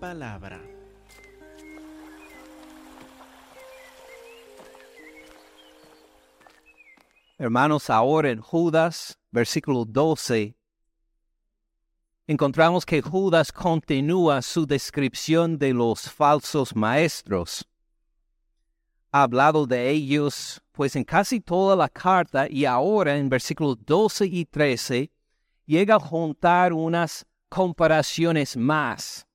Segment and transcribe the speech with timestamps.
[0.00, 0.58] palabra.
[7.38, 10.56] Hermanos, ahora en Judas, versículo 12,
[12.26, 17.66] encontramos que Judas continúa su descripción de los falsos maestros.
[19.12, 24.26] Ha hablado de ellos, pues en casi toda la carta y ahora en versículos 12
[24.26, 25.10] y 13,
[25.66, 29.26] llega a juntar unas comparaciones más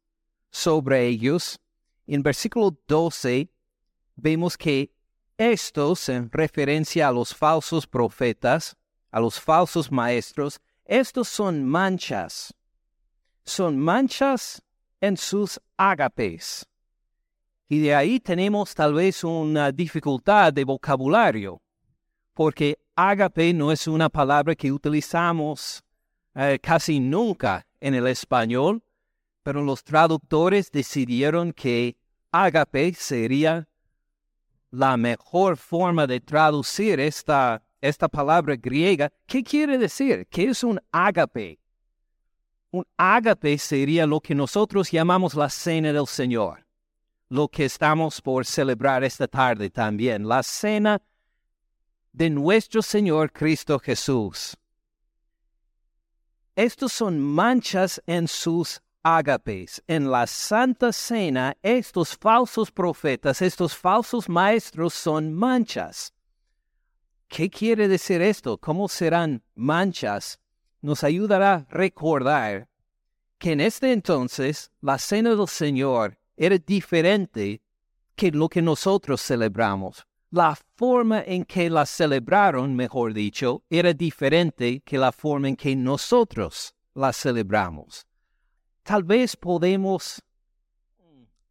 [0.56, 1.60] sobre ellos.
[2.08, 3.50] En versículo 12
[4.16, 4.90] vemos que
[5.38, 8.78] estos, en referencia a los falsos profetas,
[9.12, 12.54] a los falsos maestros, estos son manchas.
[13.44, 14.62] Son manchas
[15.02, 16.66] en sus ágapes.
[17.68, 21.62] Y de ahí tenemos tal vez una dificultad de vocabulario,
[22.34, 25.84] porque ágape no es una palabra que utilizamos
[26.34, 28.82] eh, casi nunca en el español,
[29.46, 31.96] pero los traductores decidieron que
[32.32, 33.70] ágape sería
[34.72, 39.14] la mejor forma de traducir esta, esta palabra griega.
[39.28, 40.26] ¿Qué quiere decir?
[40.32, 41.60] ¿Qué es un ágape?
[42.72, 46.66] Un ágape sería lo que nosotros llamamos la cena del Señor,
[47.30, 51.00] lo que estamos por celebrar esta tarde también, la cena
[52.12, 54.58] de nuestro Señor Cristo Jesús.
[56.56, 59.84] Estos son manchas en sus ágapes.
[59.88, 66.12] En la Santa Cena, estos falsos profetas, estos falsos maestros son manchas.
[67.28, 68.58] ¿Qué quiere decir esto?
[68.58, 70.40] ¿Cómo serán manchas?
[70.82, 72.68] Nos ayudará a recordar
[73.38, 77.62] que en este entonces la Cena del Señor era diferente
[78.16, 80.04] que lo que nosotros celebramos.
[80.32, 85.76] La forma en que la celebraron, mejor dicho, era diferente que la forma en que
[85.76, 88.08] nosotros la celebramos
[88.86, 90.22] tal vez podemos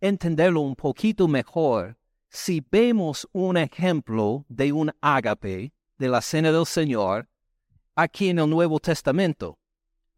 [0.01, 6.65] entenderlo un poquito mejor si vemos un ejemplo de un ágape de la cena del
[6.65, 7.29] Señor
[7.97, 9.59] aquí en el Nuevo Testamento.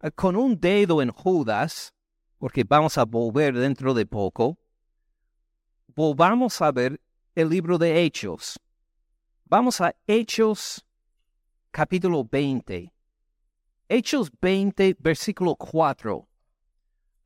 [0.02, 1.94] Eh, con un dedo en Judas,
[2.36, 4.58] porque vamos a volver dentro de poco,
[5.94, 7.00] volvamos a ver
[7.34, 8.60] el libro de Hechos.
[9.46, 10.84] Vamos a Hechos
[11.70, 12.92] capítulo 20.
[13.88, 16.28] Hechos 20, versículo 4.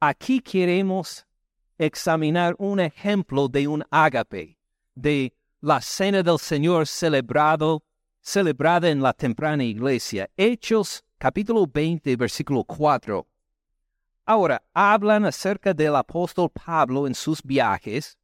[0.03, 1.27] Aquí queremos
[1.77, 4.57] examinar un ejemplo de un ágape,
[4.95, 7.83] de la cena del Señor celebrado,
[8.23, 10.31] celebrada en la temprana iglesia.
[10.39, 13.27] Hechos capítulo 20, versículo 4.
[14.25, 18.17] Ahora, hablan acerca del apóstol Pablo en sus viajes.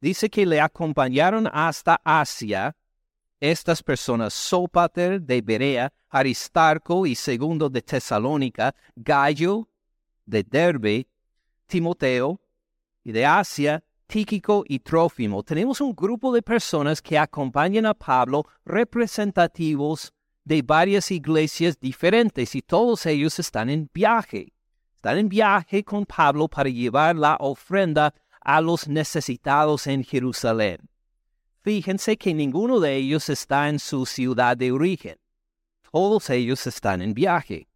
[0.00, 2.76] Dice que le acompañaron hasta Asia
[3.40, 9.68] estas personas, Sópater de Berea, Aristarco y Segundo de Tesalónica, Gallo
[10.26, 11.08] de Derbe,
[11.66, 12.40] Timoteo,
[13.06, 15.44] y de Asia, Tíquico y Trófimo.
[15.44, 20.12] Tenemos un grupo de personas que acompañan a Pablo, representativos
[20.44, 24.52] de varias iglesias diferentes, y todos ellos están en viaje.
[24.96, 30.78] Están en viaje con Pablo para llevar la ofrenda a los necesitados en Jerusalén.
[31.62, 35.16] Fíjense que ninguno de ellos está en su ciudad de origen.
[35.92, 37.68] Todos ellos están en viaje.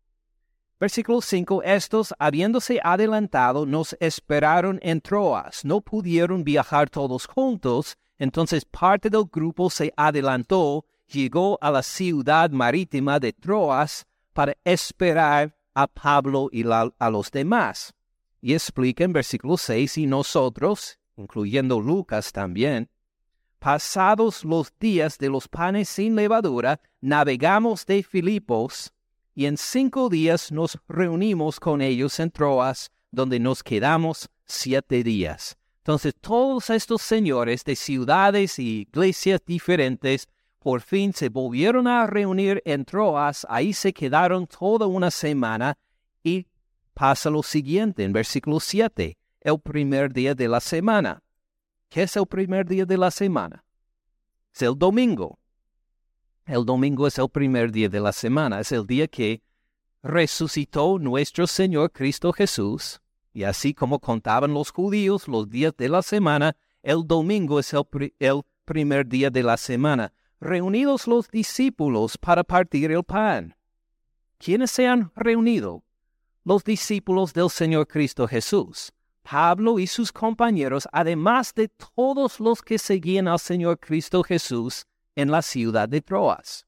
[0.81, 1.63] Versículo 5.
[1.63, 5.63] Estos, habiéndose adelantado, nos esperaron en Troas.
[5.63, 12.49] No pudieron viajar todos juntos, entonces parte del grupo se adelantó, llegó a la ciudad
[12.51, 17.93] marítima de Troas para esperar a Pablo y a los demás.
[18.41, 22.89] Y explica en versículo 6, y nosotros, incluyendo Lucas también,
[23.59, 28.95] pasados los días de los panes sin levadura, navegamos de Filipos
[29.41, 35.57] y en cinco días nos reunimos con ellos en Troas, donde nos quedamos siete días.
[35.79, 40.29] Entonces todos estos señores de ciudades y iglesias diferentes
[40.59, 45.79] por fin se volvieron a reunir en Troas, ahí se quedaron toda una semana
[46.23, 46.47] y
[46.93, 51.23] pasa lo siguiente en versículo 7, el primer día de la semana.
[51.89, 53.65] ¿Qué es el primer día de la semana?
[54.53, 55.39] Es el domingo.
[56.51, 59.41] El domingo es el primer día de la semana, es el día que
[60.03, 63.01] resucitó nuestro Señor Cristo Jesús.
[63.33, 68.43] Y así como contaban los judíos los días de la semana, el domingo es el,
[68.65, 70.13] primer día de la semana.
[70.41, 73.55] Reunidos los discípulos para partir el pan.
[74.39, 75.85] ¿Quiénes se han reunido?
[76.45, 78.93] Los discípulos del Señor Cristo Jesús.
[79.23, 84.85] Pablo y sus compañeros, además de todos los que seguían al Señor Cristo Jesús,
[85.21, 86.67] en la ciudad de Troas.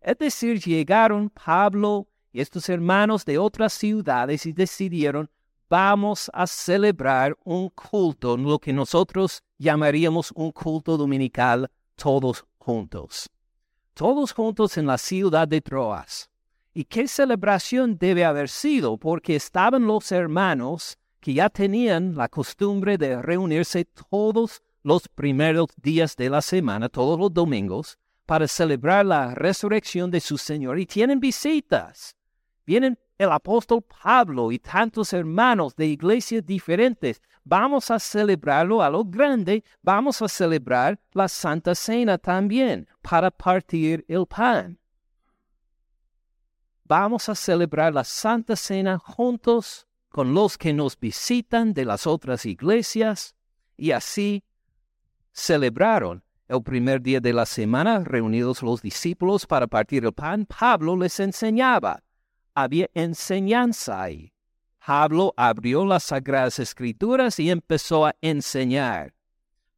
[0.00, 5.30] Es decir, llegaron Pablo y estos hermanos de otras ciudades y decidieron,
[5.68, 13.28] vamos a celebrar un culto, lo que nosotros llamaríamos un culto dominical, todos juntos.
[13.94, 16.28] Todos juntos en la ciudad de Troas.
[16.74, 18.98] ¿Y qué celebración debe haber sido?
[18.98, 26.14] Porque estaban los hermanos que ya tenían la costumbre de reunirse todos los primeros días
[26.14, 30.78] de la semana, todos los domingos, para celebrar la resurrección de su Señor.
[30.78, 32.14] Y tienen visitas.
[32.64, 37.20] Vienen el apóstol Pablo y tantos hermanos de iglesias diferentes.
[37.42, 44.04] Vamos a celebrarlo a lo grande, vamos a celebrar la Santa Cena también para partir
[44.06, 44.78] el pan.
[46.84, 52.46] Vamos a celebrar la Santa Cena juntos con los que nos visitan de las otras
[52.46, 53.34] iglesias
[53.76, 54.44] y así
[55.36, 60.46] celebraron el primer día de la semana reunidos los discípulos para partir el pan.
[60.46, 62.02] Pablo les enseñaba
[62.56, 64.32] había enseñanza ahí.
[64.84, 69.12] Pablo abrió las sagradas escrituras y empezó a enseñar.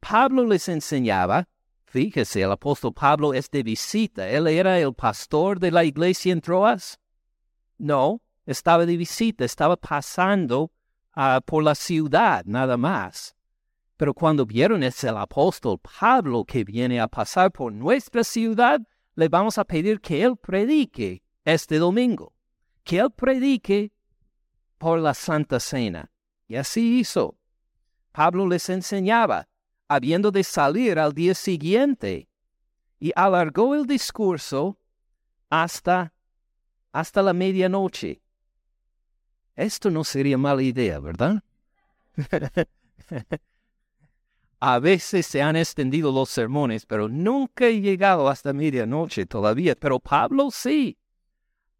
[0.01, 1.49] Pablo les enseñaba,
[1.87, 6.41] fíjese, el apóstol Pablo es de visita, él era el pastor de la iglesia en
[6.41, 7.01] Troas.
[7.79, 10.71] No, estaba de visita, estaba pasando
[11.15, 13.35] ah, por la ciudad nada más.
[13.99, 18.81] Pero cuando vieron es el apóstol Pablo que viene a pasar por nuestra ciudad,
[19.15, 22.33] le vamos a pedir que él predique este domingo
[22.89, 23.93] que él predique
[24.79, 26.11] por la Santa Cena.
[26.49, 27.37] Y así hizo.
[28.13, 29.47] Pablo les enseñaba,
[29.89, 32.31] habiendo de salir al día siguiente,
[32.99, 34.79] y alargó el discurso
[35.51, 36.15] hasta,
[36.91, 38.23] hasta la medianoche.
[39.55, 41.43] Esto no sería mala idea, ¿verdad?
[44.61, 49.77] A veces se han extendido los sermones, pero nunca he llegado hasta medianoche todavía.
[49.77, 50.99] Pero Pablo sí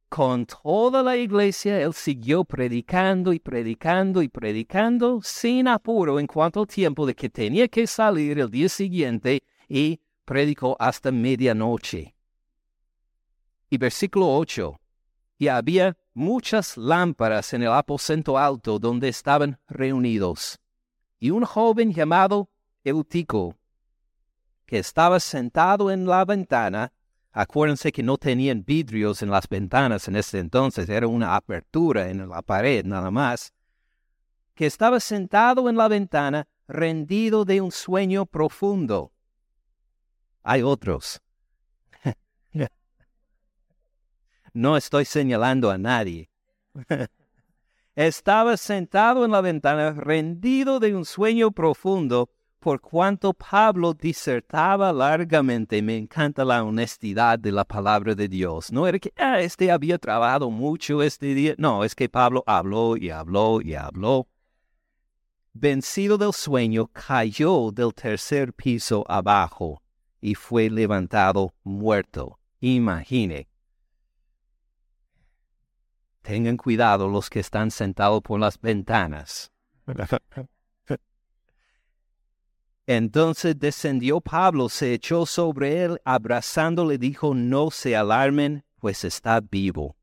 [0.09, 6.61] con toda la iglesia, él siguió predicando y predicando y predicando sin apuro en cuanto
[6.61, 12.15] al tiempo de que tenía que salir el día siguiente y predicó hasta medianoche.
[13.71, 14.81] Y versículo 8.
[15.39, 20.59] Y había muchas lámparas en el aposento alto donde estaban reunidos.
[21.21, 22.49] Y un joven llamado
[22.89, 23.57] Eutico,
[24.67, 26.93] que estaba sentado en la ventana,
[27.33, 32.29] Acuérdense que no tenían vidrios en las ventanas en ese entonces, era una apertura en
[32.29, 33.53] la pared nada más,
[34.55, 39.13] que estaba sentado en la ventana rendido de un sueño profundo.
[40.43, 41.23] Hay otros.
[44.53, 46.31] no estoy señalando a nadie.
[47.95, 52.31] estaba sentado en la ventana rendido de un sueño profundo
[52.69, 58.71] por cuanto Pablo disertaba largamente, me encanta la honestidad de la palabra de Dios.
[58.71, 62.99] No era que ah, este había trabajado mucho este día, no, es que Pablo habló
[62.99, 64.29] y habló y habló.
[65.55, 69.83] Vencido del sueño, cayó del tercer piso abajo
[70.21, 72.39] y fue levantado muerto.
[72.61, 73.49] Imagine.
[76.21, 79.51] Tengan cuidado los que están sentados por las ventanas.
[82.91, 89.95] Entonces descendió Pablo, se echó sobre él, abrazándole, dijo, no se alarmen, pues está vivo.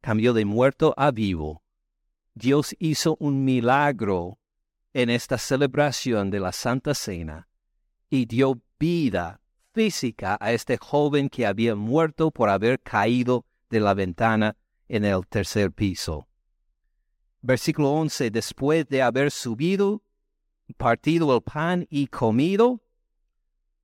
[0.00, 1.64] Cambió de muerto a vivo.
[2.34, 4.38] Dios hizo un milagro
[4.92, 7.48] en esta celebración de la Santa Cena
[8.08, 9.40] y dio vida
[9.72, 15.26] física a este joven que había muerto por haber caído de la ventana en el
[15.26, 16.28] tercer piso.
[17.42, 18.30] Versículo 11.
[18.30, 20.04] Después de haber subido,
[20.74, 22.80] partido el pan y comido.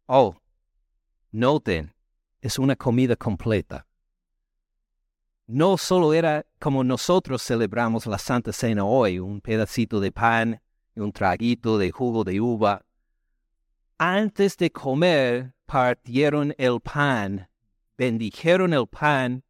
[0.06, 0.36] Oh,
[1.32, 1.94] noten,
[2.40, 3.86] es una comida completa.
[5.46, 10.60] No solo era como nosotros celebramos la Santa Cena hoy, un pedacito de pan
[10.96, 12.84] y un traguito de jugo de uva.
[13.98, 17.48] Antes de comer, partieron el pan,
[17.96, 19.44] bendijeron el pan,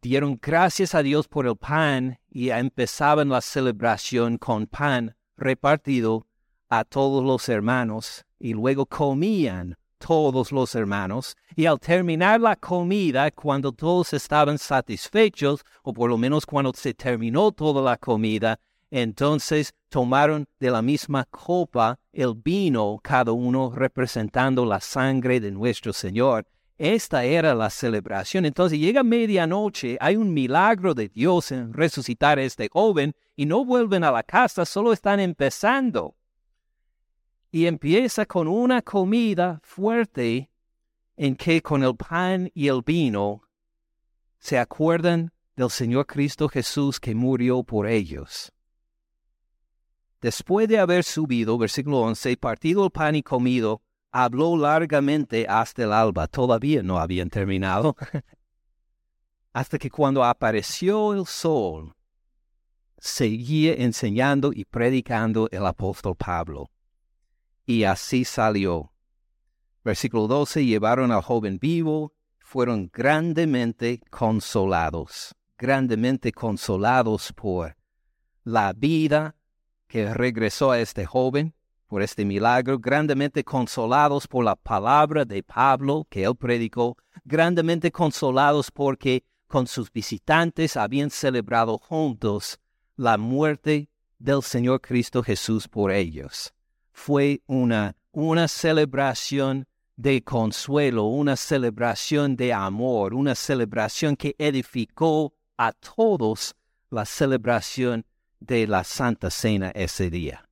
[0.00, 6.26] dieron gracias a Dios por el pan y empezaban la celebración con pan repartido
[6.68, 13.30] a todos los hermanos y luego comían todos los hermanos y al terminar la comida,
[13.30, 18.58] cuando todos estaban satisfechos, o por lo menos cuando se terminó toda la comida,
[18.90, 25.92] entonces tomaron de la misma copa el vino, cada uno representando la sangre de nuestro
[25.92, 26.46] Señor.
[26.78, 28.44] Esta era la celebración.
[28.44, 33.64] Entonces llega medianoche, hay un milagro de Dios en resucitar a este joven y no
[33.64, 36.14] vuelven a la casa, solo están empezando
[37.50, 40.50] y empieza con una comida fuerte
[41.16, 43.42] en que con el pan y el vino
[44.38, 48.52] se acuerdan del Señor Cristo Jesús que murió por ellos.
[50.20, 55.92] después de haber subido, versículo 11, partido el pan y comido, habló largamente hasta el
[55.92, 56.26] alba.
[56.26, 57.96] Todavía no habían terminado.
[59.56, 61.94] hasta que cuando apareció el sol,
[62.98, 66.70] seguía enseñando y predicando el apóstol Pablo.
[67.66, 68.92] Y así salió.
[69.84, 77.76] Versículo 12, llevaron al joven vivo, fueron grandemente consolados, grandemente consolados por
[78.44, 79.36] la vida
[79.88, 81.54] que regresó a este joven,
[81.88, 88.70] por este milagro, grandemente consolados por la palabra de Pablo que él predicó, grandemente consolados
[88.70, 92.58] porque con sus visitantes habían celebrado juntos
[92.96, 96.55] la muerte del Señor Cristo Jesús por ellos.
[96.96, 105.72] Fue una, una celebración de consuelo, una celebración de amor, una celebración que edificó a
[105.72, 106.56] todos
[106.90, 108.06] la celebración
[108.40, 110.48] de la Santa Cena ese día.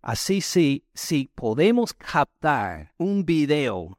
[0.00, 3.98] Así si, si podemos captar un video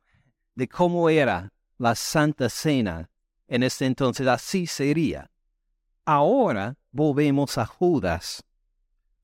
[0.56, 3.12] de cómo era la Santa Cena
[3.48, 5.30] en ese entonces, así sería.
[6.04, 8.44] Ahora volvemos a Judas,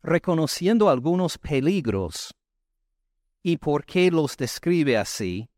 [0.04, 2.34] reconociendo algunos peligros.
[3.44, 5.50] ¿Y por qué los describe así?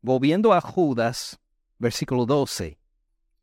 [0.00, 1.40] Volviendo a Judas,
[1.78, 2.78] versículo 12.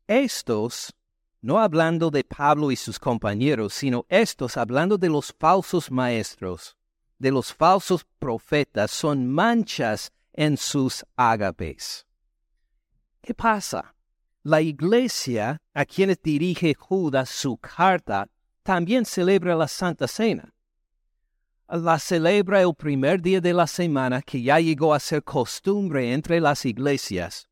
[0.06, 0.94] Estos,
[1.42, 6.76] no hablando de Pablo y sus compañeros, sino estos hablando de los falsos maestros,
[7.18, 12.06] de los falsos profetas, son manchas en sus ágapes.
[13.20, 13.94] ¿Qué pasa?
[14.42, 18.28] La iglesia a quienes dirige Judas su carta
[18.62, 20.53] también celebra la Santa Cena.
[21.74, 26.38] La celebra el primer día de la semana que ya llegó a ser costumbre entre
[26.38, 27.48] las iglesias.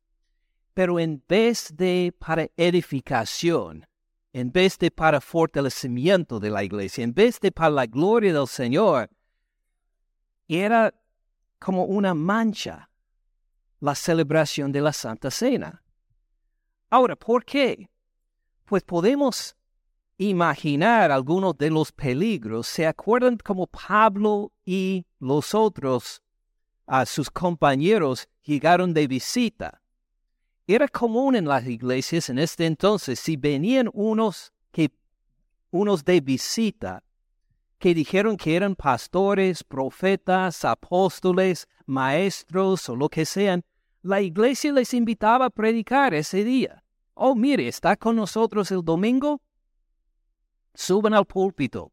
[0.73, 3.85] Pero en vez de para edificación,
[4.31, 8.47] en vez de para fortalecimiento de la iglesia, en vez de para la gloria del
[8.47, 9.09] Señor,
[10.47, 10.93] era
[11.59, 12.89] como una mancha
[13.81, 15.83] la celebración de la Santa Cena.
[16.89, 17.89] Ahora, ¿por qué?
[18.63, 19.57] Pues podemos
[20.17, 22.67] imaginar algunos de los peligros.
[22.67, 26.21] ¿Se acuerdan como Pablo y los otros,
[26.85, 29.81] a sus compañeros, llegaron de visita?
[30.65, 34.91] Era común en las iglesias en este entonces, si venían unos que
[35.71, 37.03] unos de visita,
[37.79, 43.65] que dijeron que eran pastores, profetas, apóstoles, maestros o lo que sean,
[44.01, 46.83] la iglesia les invitaba a predicar ese día.
[47.13, 49.41] Oh, mire, está con nosotros el domingo.
[50.75, 51.91] Suban al púlpito,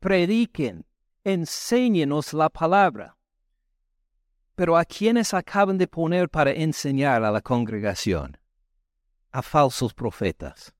[0.00, 0.84] prediquen,
[1.24, 3.16] enséñenos la palabra.
[4.54, 8.38] Pero ¿a quiénes acaban de poner para enseñar a la congregación?
[9.32, 10.72] A falsos profetas,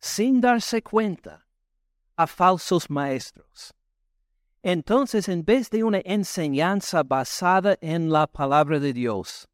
[0.00, 1.46] sin darse cuenta,
[2.16, 3.74] a falsos maestros.
[4.62, 9.48] Entonces, en vez de una enseñanza basada en la palabra de Dios,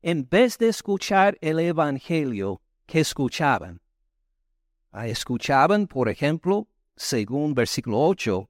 [0.00, 3.80] en vez de escuchar el Evangelio, que escuchaban.
[4.94, 8.46] Ah, escuchaban, por ejemplo, según versículo 8,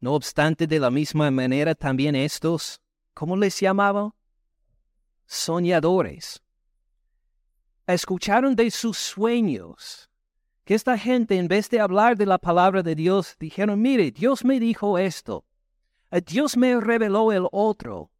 [0.00, 2.80] no obstante de la misma manera también estos,
[3.12, 4.14] ¿cómo les llamaban?
[5.26, 6.42] Soñadores.
[7.86, 10.08] Escucharon de sus sueños,
[10.64, 14.46] que esta gente en vez de hablar de la palabra de Dios, dijeron, mire, Dios
[14.46, 15.44] me dijo esto,
[16.24, 18.10] Dios me reveló el otro,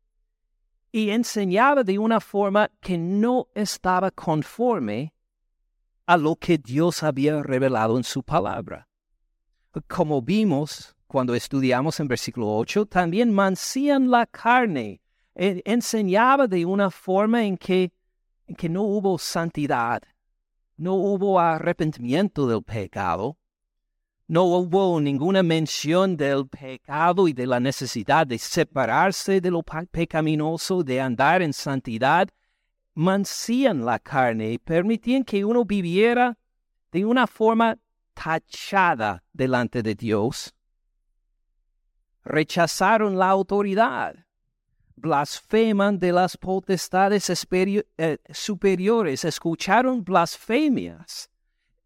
[0.93, 5.14] y enseñaba de una forma que no estaba conforme
[6.09, 8.88] a lo que Dios había revelado en su palabra.
[9.87, 15.03] Como vimos cuando estudiamos en versículo 8, también mancían la carne,
[15.35, 17.93] enseñaba de una forma en que,
[18.47, 20.00] en que no hubo santidad,
[20.79, 23.37] no hubo arrepentimiento del pecado,
[24.29, 30.83] no hubo ninguna mención del pecado y de la necesidad de separarse de lo pecaminoso,
[30.83, 32.31] de andar en santidad,
[32.99, 36.37] mancían la carne y permitían que uno viviera
[36.90, 37.78] de una forma
[38.12, 40.52] tachada delante de Dios.
[42.25, 44.17] Rechazaron la autoridad,
[44.97, 51.31] blasfeman de las potestades eh, superiores, escucharon blasfemias.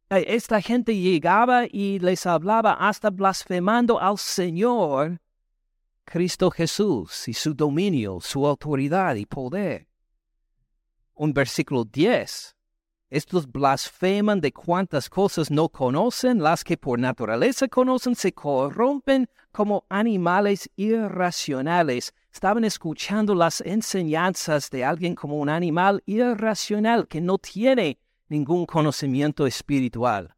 [0.08, 5.20] Eh, esta gente llegaba y les hablaba hasta blasfemando al Señor,
[6.06, 9.91] Cristo Jesús y su dominio, su autoridad y poder
[11.22, 12.56] un versículo 10.
[13.08, 19.84] Estos blasfeman de cuantas cosas no conocen, las que por naturaleza conocen se corrompen como
[19.88, 22.12] animales irracionales.
[22.32, 29.46] Estaban escuchando las enseñanzas de alguien como un animal irracional que no tiene ningún conocimiento
[29.46, 30.34] espiritual,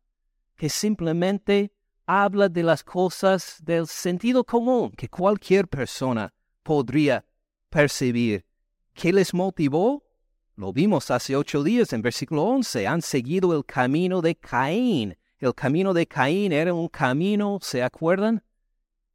[0.54, 1.72] que simplemente
[2.04, 7.24] habla de las cosas del sentido común que cualquier persona podría
[7.70, 8.44] percibir.
[8.92, 10.03] ¿Qué les motivó?
[10.56, 12.86] Lo vimos hace ocho días en versículo 11.
[12.86, 15.16] Han seguido el camino de Caín.
[15.38, 18.44] El camino de Caín era un camino, ¿se acuerdan?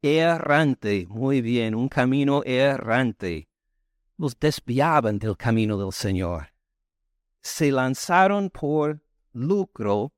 [0.02, 1.06] Errante.
[1.08, 3.48] Muy bien, un camino errante.
[4.18, 6.52] Los desviaban del camino del Señor.
[7.40, 9.00] Se lanzaron por
[9.32, 10.12] lucro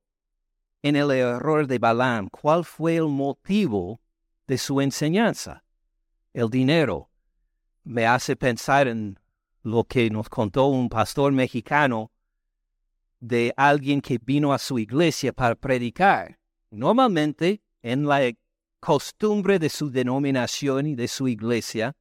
[0.81, 2.27] en el error de Balaam.
[2.29, 4.01] ¿Cuál fue el motivo
[4.45, 5.63] de su enseñanza?
[6.33, 7.09] El dinero.
[7.85, 9.17] Me hace pensar en
[9.63, 12.11] lo que nos contó un pastor mexicano
[13.19, 16.37] de alguien que vino a su iglesia para predicar.
[16.69, 18.31] Normalmente, en la
[18.81, 21.95] costumbre de su denominación y de su iglesia,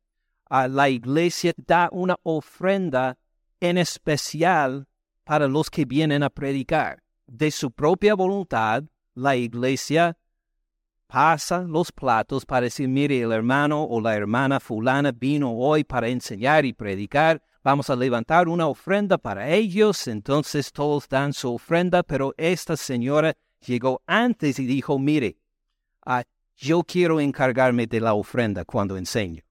[0.50, 3.16] a la iglesia da una ofrenda
[3.60, 4.88] en especial
[5.22, 7.02] para los que vienen a predicar.
[7.26, 8.82] De su propia voluntad,
[9.14, 10.18] la iglesia
[11.06, 16.08] pasa los platos para decir, mire, el hermano o la hermana fulana vino hoy para
[16.08, 22.02] enseñar y predicar vamos a levantar una ofrenda para ellos, entonces todos dan su ofrenda,
[22.02, 25.38] pero esta señora llegó antes y dijo, mire,
[26.04, 26.24] ah,
[26.56, 29.42] yo quiero encargarme de la ofrenda cuando enseño.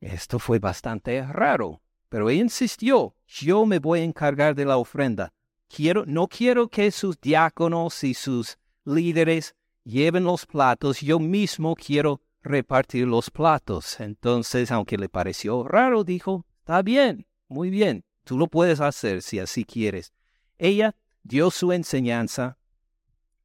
[0.00, 5.32] Esto fue bastante raro, pero ella insistió, yo me voy a encargar de la ofrenda.
[5.68, 12.20] Quiero, no quiero que sus diáconos y sus líderes lleven los platos, yo mismo quiero
[12.42, 13.98] repartir los platos.
[14.00, 19.38] Entonces, aunque le pareció raro, dijo, Está bien, muy bien, tú lo puedes hacer si
[19.38, 20.14] así quieres.
[20.56, 22.56] Ella dio su enseñanza,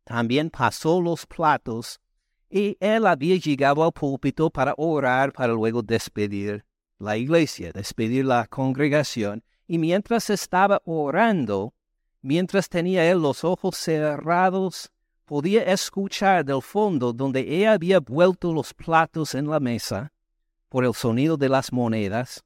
[0.06, 2.00] también pasó los platos,
[2.50, 6.64] y él había llegado al púlpito para orar, para luego despedir
[6.98, 11.74] la iglesia, despedir la congregación, y mientras estaba orando,
[12.22, 14.94] mientras tenía él los ojos cerrados,
[15.26, 20.14] podía escuchar del fondo donde ella había vuelto los platos en la mesa,
[20.70, 22.46] por el sonido de las monedas,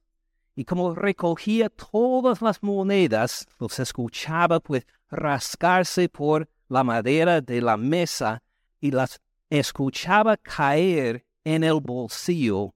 [0.54, 7.76] y como recogía todas las monedas, los escuchaba pues rascarse por la madera de la
[7.76, 8.42] mesa
[8.80, 12.74] y las escuchaba caer en el bolsillo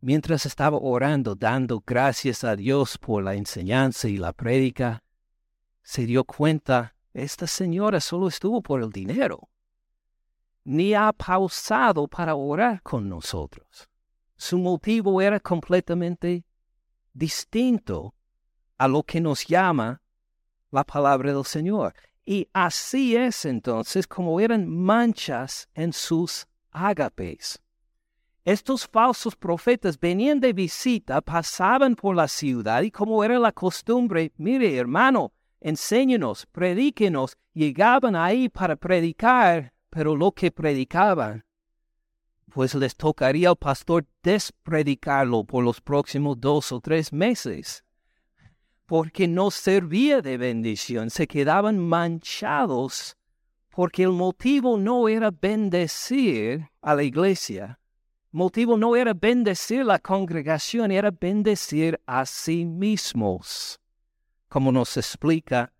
[0.00, 5.02] mientras estaba orando, dando gracias a Dios por la enseñanza y la prédica,
[5.82, 9.48] se dio cuenta, esta señora solo estuvo por el dinero,
[10.64, 13.89] ni ha pausado para orar con nosotros.
[14.40, 16.46] Su motivo era completamente
[17.12, 18.14] distinto
[18.78, 20.00] a lo que nos llama
[20.70, 21.92] la palabra del Señor.
[22.24, 27.60] Y así es entonces como eran manchas en sus ágapes.
[28.42, 34.32] Estos falsos profetas venían de visita, pasaban por la ciudad y como era la costumbre,
[34.38, 41.44] mire hermano, enséñenos, predíquenos, llegaban ahí para predicar, pero lo que predicaban
[42.50, 47.84] pues les tocaría al pastor despredicarlo por los próximos dos o tres meses,
[48.86, 53.16] porque no servía de bendición, se quedaban manchados,
[53.70, 57.78] porque el motivo no era bendecir a la iglesia,
[58.32, 63.80] motivo no era bendecir la congregación, era bendecir a sí mismos,
[64.48, 65.72] como nos explica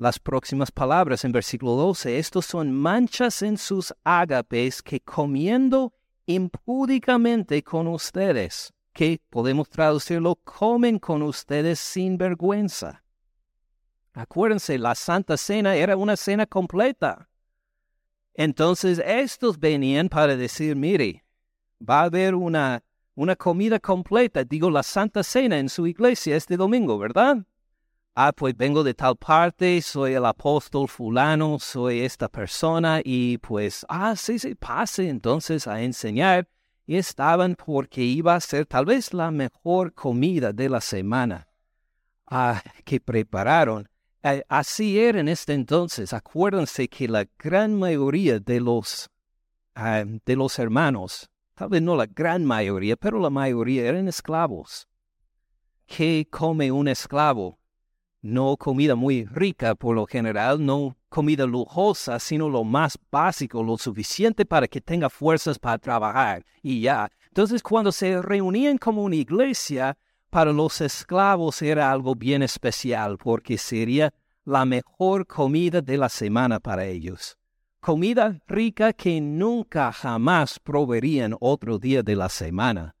[0.00, 2.18] las próximas palabras en versículo 12.
[2.18, 5.92] Estos son manchas en sus ágapes que comiendo
[6.24, 13.04] impúdicamente con ustedes, que podemos traducirlo, comen con ustedes sin vergüenza.
[14.14, 17.28] Acuérdense, la Santa Cena era una cena completa.
[18.32, 21.26] Entonces estos venían para decir, mire,
[21.78, 22.82] va a haber una,
[23.14, 27.44] una comida completa, digo, la Santa Cena en su iglesia este domingo, ¿verdad?
[28.14, 33.86] Ah, pues vengo de tal parte, soy el apóstol fulano, soy esta persona y pues,
[33.88, 36.48] ah, sí, sí, pase entonces a enseñar.
[36.86, 41.46] Y estaban porque iba a ser tal vez la mejor comida de la semana
[42.26, 43.88] ah, que prepararon.
[44.24, 46.12] Eh, así era en este entonces.
[46.12, 49.08] Acuérdense que la gran mayoría de los,
[49.76, 54.88] ah, de los hermanos, tal vez no la gran mayoría, pero la mayoría eran esclavos.
[55.86, 57.59] ¿Qué come un esclavo?
[58.22, 63.76] No comida muy rica por lo general, no comida lujosa, sino lo más básico, lo
[63.78, 67.10] suficiente para que tenga fuerzas para trabajar y ya.
[67.28, 69.96] Entonces cuando se reunían como una iglesia,
[70.30, 74.12] para los esclavos era algo bien especial porque sería
[74.44, 77.36] la mejor comida de la semana para ellos.
[77.80, 82.94] Comida rica que nunca jamás proveerían otro día de la semana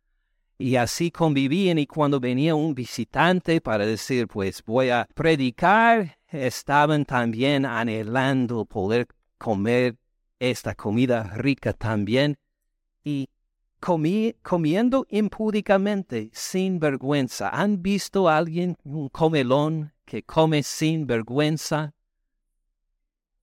[0.60, 7.06] y así convivían y cuando venía un visitante para decir pues voy a predicar, estaban
[7.06, 9.06] también anhelando poder
[9.38, 9.96] comer
[10.38, 12.36] esta comida rica también,
[13.02, 13.30] y
[13.80, 17.48] comiendo impúdicamente, sin vergüenza.
[17.48, 21.94] ¿Han visto a alguien, un comelón, que come sin vergüenza?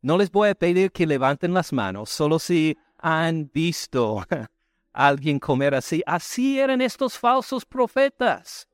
[0.01, 4.23] No les voy a pedir que levanten las manos, solo si han visto
[4.97, 6.01] alguien comer así.
[6.05, 8.67] Así eran estos falsos profetas.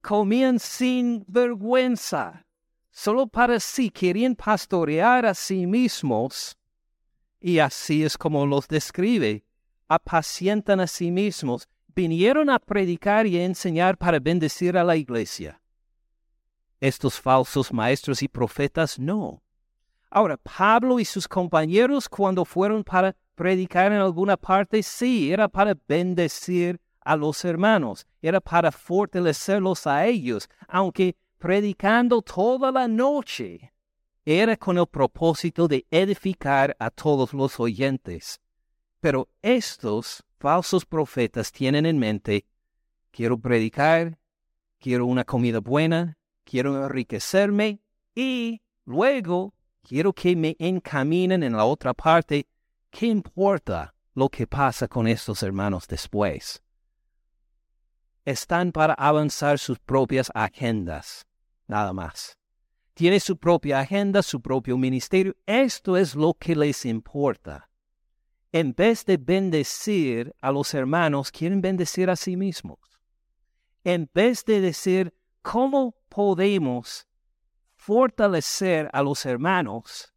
[0.00, 2.46] Comían sin vergüenza,
[2.90, 6.56] solo para sí, querían pastorear a sí mismos.
[7.40, 9.44] Y así es como los describe
[9.88, 15.60] apacientan a sí mismos, vinieron a predicar y a enseñar para bendecir a la iglesia.
[16.80, 19.42] Estos falsos maestros y profetas no.
[20.10, 25.76] Ahora, Pablo y sus compañeros cuando fueron para predicar en alguna parte, sí, era para
[25.86, 33.72] bendecir a los hermanos, era para fortalecerlos a ellos, aunque predicando toda la noche,
[34.24, 38.40] era con el propósito de edificar a todos los oyentes.
[38.98, 42.44] Pero estos falsos profetas tienen en mente,
[43.12, 44.18] quiero predicar,
[44.80, 47.78] quiero una comida buena, quiero enriquecerme
[48.16, 52.48] y luego quiero que me encaminen en la otra parte.
[52.90, 56.62] ¿Qué importa lo que pasa con estos hermanos después?
[58.24, 61.26] Están para avanzar sus propias agendas,
[61.66, 62.36] nada más.
[62.94, 65.34] Tiene su propia agenda, su propio ministerio.
[65.46, 67.68] Esto es lo que les importa
[68.52, 72.78] en vez de bendecir a los hermanos, quieren bendecir a sí mismos.
[73.84, 77.06] En vez de decir cómo podemos
[77.76, 80.12] fortalecer a los hermanos,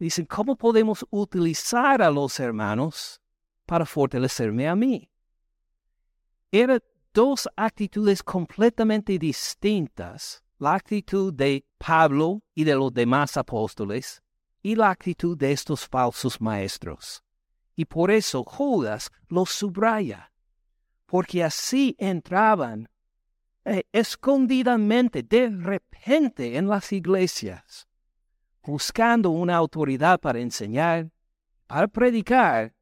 [0.00, 3.20] dicen cómo podemos utilizar a los hermanos
[3.66, 5.10] para fortalecerme a mí.
[6.50, 6.80] Eran
[7.12, 14.22] dos actitudes completamente distintas, la actitud de Pablo y de los demás apóstoles
[14.62, 17.22] y la actitud de estos falsos maestros.
[17.76, 20.32] Y por eso Judas los subraya,
[21.06, 22.88] porque así entraban
[23.64, 27.86] eh, escondidamente, de repente en las iglesias,
[28.62, 31.10] buscando una autoridad para enseñar,
[31.66, 32.74] para predicar,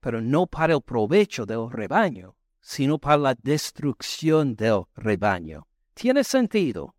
[0.00, 5.66] pero no para el provecho del rebaño, sino para la destrucción del rebaño.
[5.94, 6.94] ¿Tiene sentido?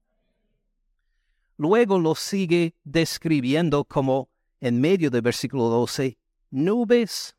[1.58, 6.17] Luego lo sigue describiendo como, en medio del versículo 12,
[6.52, 7.36] nubes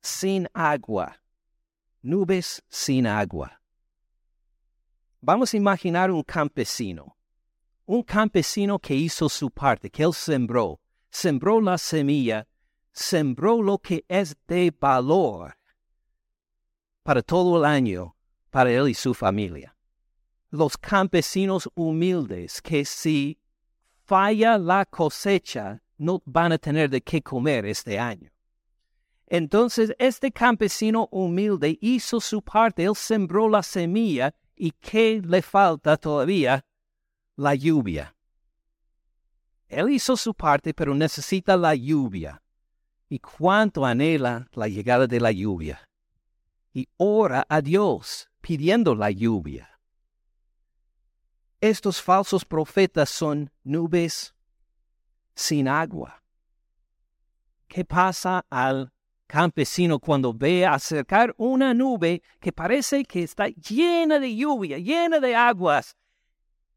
[0.00, 1.20] sin agua.
[2.02, 3.60] Nubes sin agua.
[5.20, 7.16] Vamos a imaginar un campesino.
[7.92, 10.80] Un campesino que hizo su parte, que él sembró.
[11.10, 12.48] Sembró la semilla,
[12.90, 15.54] sembró lo que es de valor
[17.02, 18.16] para todo el año,
[18.48, 19.76] para él y su familia.
[20.48, 23.38] Los campesinos humildes que si
[24.06, 28.30] falla la cosecha no van a tener de qué comer este año.
[29.26, 35.98] Entonces este campesino humilde hizo su parte, él sembró la semilla y ¿qué le falta
[35.98, 36.64] todavía?
[37.42, 38.14] La lluvia.
[39.66, 42.40] Él hizo su parte, pero necesita la lluvia.
[43.08, 45.80] ¿Y cuánto anhela la llegada de la lluvia?
[46.72, 49.80] Y ora a Dios pidiendo la lluvia.
[51.60, 54.36] Estos falsos profetas son nubes
[55.34, 56.22] sin agua.
[57.66, 58.92] ¿Qué pasa al
[59.26, 65.34] campesino cuando ve acercar una nube que parece que está llena de lluvia, llena de
[65.34, 65.96] aguas,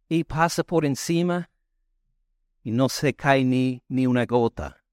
[0.07, 1.49] y pasa por encima
[2.63, 4.83] y no se cae ni, ni una gota.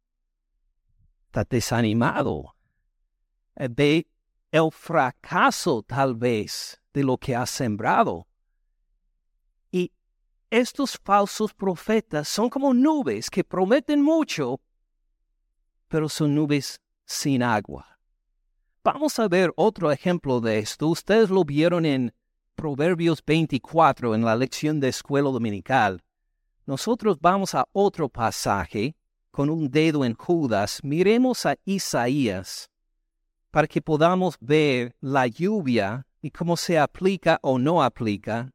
[1.27, 2.55] Está desanimado.
[3.57, 4.07] Eh, ve
[4.51, 8.29] el fracaso tal vez de lo que ha sembrado.
[9.71, 9.91] Y
[10.51, 14.61] estos falsos profetas son como nubes que prometen mucho,
[15.89, 17.99] pero son nubes sin agua.
[18.85, 20.89] Vamos a ver otro ejemplo de esto.
[20.89, 22.13] Ustedes lo vieron en
[22.63, 26.01] Proverbios 24 en la lección de escuela dominical.
[26.65, 28.95] Nosotros vamos a otro pasaje
[29.33, 30.79] con un dedo en Judas.
[30.85, 32.71] Miremos a Isaías
[33.51, 38.53] para que podamos ver la lluvia y cómo se aplica o no aplica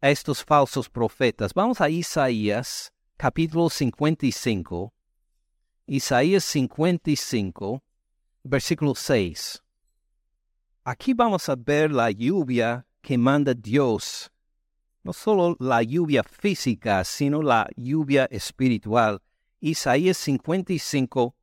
[0.00, 1.54] a estos falsos profetas.
[1.54, 4.92] Vamos a Isaías capítulo 55.
[5.86, 7.84] Isaías 55,
[8.42, 9.62] versículo 6.
[10.82, 14.32] Aquí vamos a ver la lluvia que manda Dios,
[15.04, 19.22] no solo la lluvia física, sino la lluvia espiritual.
[19.60, 21.36] Isaías 55,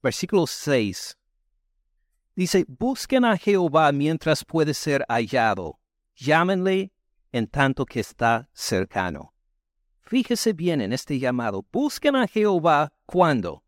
[0.00, 1.18] versículo 6.
[2.36, 5.80] Dice, busquen a Jehová mientras puede ser hallado,
[6.14, 6.92] llámenle
[7.32, 9.34] en tanto que está cercano.
[10.02, 13.64] Fíjese bien en este llamado, busquen a Jehová cuando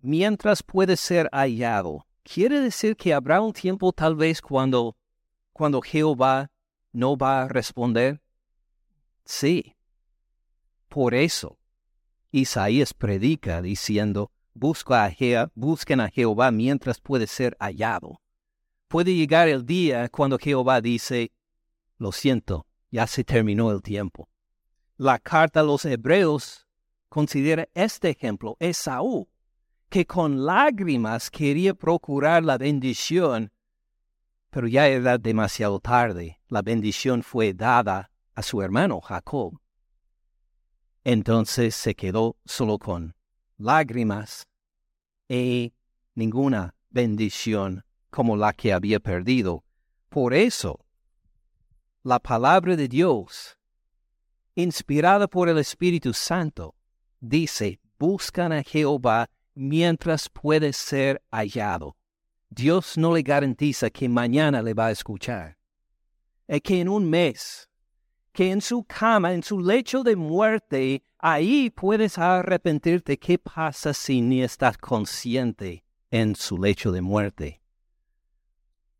[0.00, 2.06] mientras puede ser hallado.
[2.22, 4.96] Quiere decir que habrá un tiempo tal vez cuando,
[5.60, 6.50] cuando Jehová
[6.90, 8.22] no va a responder.
[9.26, 9.76] Sí.
[10.88, 11.58] Por eso,
[12.30, 18.22] Isaías predica diciendo, Busca a busquen a Jehová mientras puede ser hallado.
[18.88, 21.30] Puede llegar el día cuando Jehová dice,
[21.98, 24.30] lo siento, ya se terminó el tiempo.
[24.96, 26.66] La carta a los hebreos
[27.10, 29.28] considera este ejemplo, Esaú,
[29.90, 33.52] que con lágrimas quería procurar la bendición,
[34.50, 36.40] pero ya era demasiado tarde.
[36.48, 39.60] La bendición fue dada a su hermano Jacob.
[41.04, 43.14] Entonces se quedó solo con
[43.56, 44.46] lágrimas
[45.28, 45.72] y
[46.14, 49.64] ninguna bendición como la que había perdido.
[50.08, 50.84] Por eso,
[52.02, 53.56] la palabra de Dios,
[54.54, 56.74] inspirada por el Espíritu Santo,
[57.20, 61.96] dice, buscan a Jehová mientras puede ser hallado.
[62.50, 65.56] Dios no le garantiza que mañana le va a escuchar.
[66.48, 67.68] Es que en un mes,
[68.32, 73.18] que en su cama, en su lecho de muerte, ahí puedes arrepentirte.
[73.20, 77.62] ¿Qué pasa si ni estás consciente en su lecho de muerte?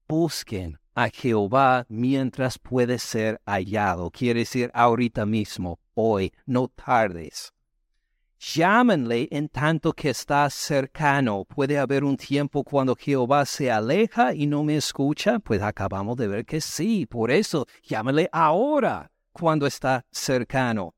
[0.07, 4.13] Busquen a Jehová mientras puede ser hallado.
[4.13, 7.53] Quiere decir ahorita mismo, hoy, no tardes.
[8.41, 11.45] Llámenle en tanto que está cercano.
[11.45, 15.39] Puede haber un tiempo cuando Jehová se aleja y no me escucha.
[15.41, 17.05] Pues acabamos de ver que sí.
[17.05, 20.95] Por eso, llámenle ahora cuando está cercano.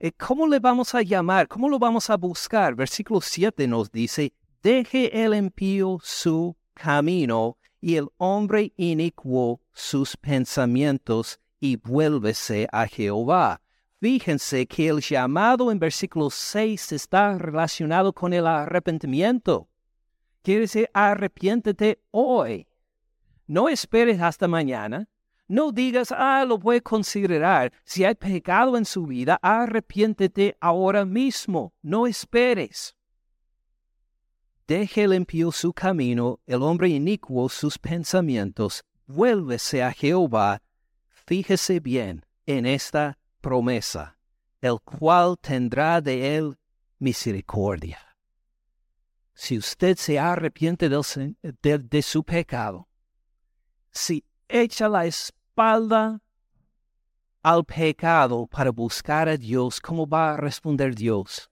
[0.00, 1.46] ¿Y ¿Cómo le vamos a llamar?
[1.46, 2.74] ¿Cómo lo vamos a buscar?
[2.74, 11.38] Versículo 7 nos dice, deje el impío su camino y el hombre inicuo sus pensamientos
[11.60, 13.60] y vuélvese a Jehová.
[14.00, 19.68] Fíjense que el llamado en versículo 6 está relacionado con el arrepentimiento.
[20.42, 22.66] Quiere decir, arrepiéntete hoy.
[23.46, 25.08] No esperes hasta mañana.
[25.48, 27.72] No digas, ah, lo voy a considerar.
[27.84, 31.72] Si hay pecado en su vida, arrepiéntete ahora mismo.
[31.82, 32.96] No esperes.
[34.66, 40.60] Deje el impío su camino, el hombre inicuo sus pensamientos, vuélvese a Jehová,
[41.08, 44.16] fíjese bien en esta promesa,
[44.60, 46.58] el cual tendrá de él
[46.98, 47.98] misericordia.
[49.34, 52.88] Si usted se arrepiente de, su pecado,
[53.90, 56.20] si echa la espalda
[57.42, 61.48] al pecado para buscar a Dios, ¿cómo va a responder Dios?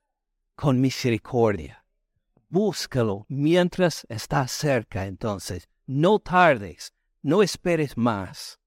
[0.56, 1.84] Con misericordia
[2.54, 5.68] búscalo mientras está cerca entonces.
[5.86, 8.60] No tardes, no esperes más.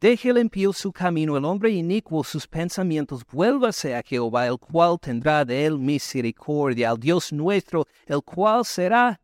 [0.00, 5.44] Deje el su camino, el hombre inicuo sus pensamientos, vuélvase a Jehová, el cual tendrá
[5.44, 9.20] de él misericordia, al Dios nuestro, el cual será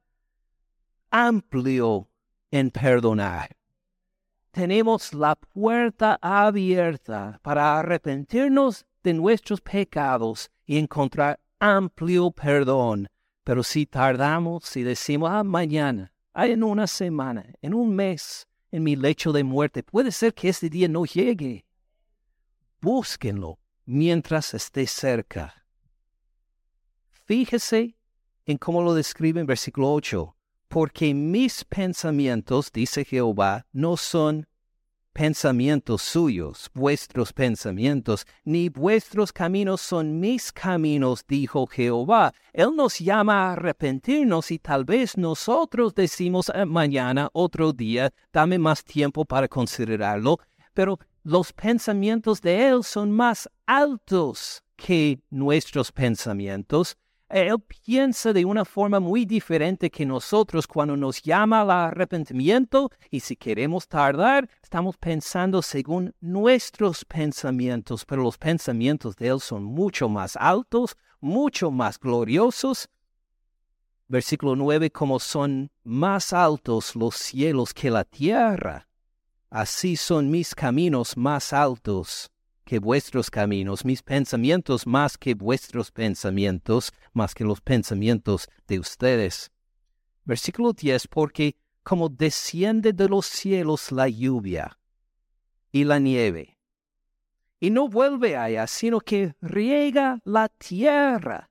[1.11, 2.09] amplio
[2.51, 3.57] en perdonar.
[4.51, 13.09] Tenemos la puerta abierta para arrepentirnos de nuestros pecados y encontrar amplio perdón
[13.45, 18.83] pero si tardamos, si decimos, ah, mañana, ah, en una semana, en un mes, en
[18.83, 21.65] mi lecho de muerte, puede ser que este día no llegue.
[22.81, 25.65] Búsquenlo mientras esté cerca.
[27.13, 27.97] Fíjese
[28.45, 30.37] en cómo lo describe en versículo 8.
[30.67, 34.49] Porque mis pensamientos, dice Jehová, no son
[35.15, 42.35] pensamientos suyos, vuestros pensamientos, ni vuestros caminos son mis caminos, dijo Jehová.
[42.53, 48.59] Él nos llama a arrepentirnos y tal vez nosotros decimos ah, mañana, otro día, dame
[48.59, 50.41] más tiempo para considerarlo,
[50.75, 56.97] pero los pensamientos de Él son más altos que nuestros pensamientos
[57.43, 63.19] él piensa de una forma muy diferente que nosotros cuando nos llama al arrepentimiento y
[63.19, 70.09] si queremos tardar, estamos pensando según nuestros pensamientos, pero los pensamientos de Él son mucho
[70.09, 72.89] más altos, mucho más gloriosos.
[74.07, 78.87] Versículo 9, como son más altos los cielos que la tierra,
[79.51, 82.31] así son mis caminos más altos
[82.65, 89.51] que vuestros caminos, mis pensamientos más que vuestros pensamientos, más que los pensamientos de ustedes.
[90.25, 94.79] Versículo 10, porque como desciende de los cielos la lluvia
[95.71, 96.59] y la nieve,
[97.61, 101.51] y no vuelve allá, sino que riega la tierra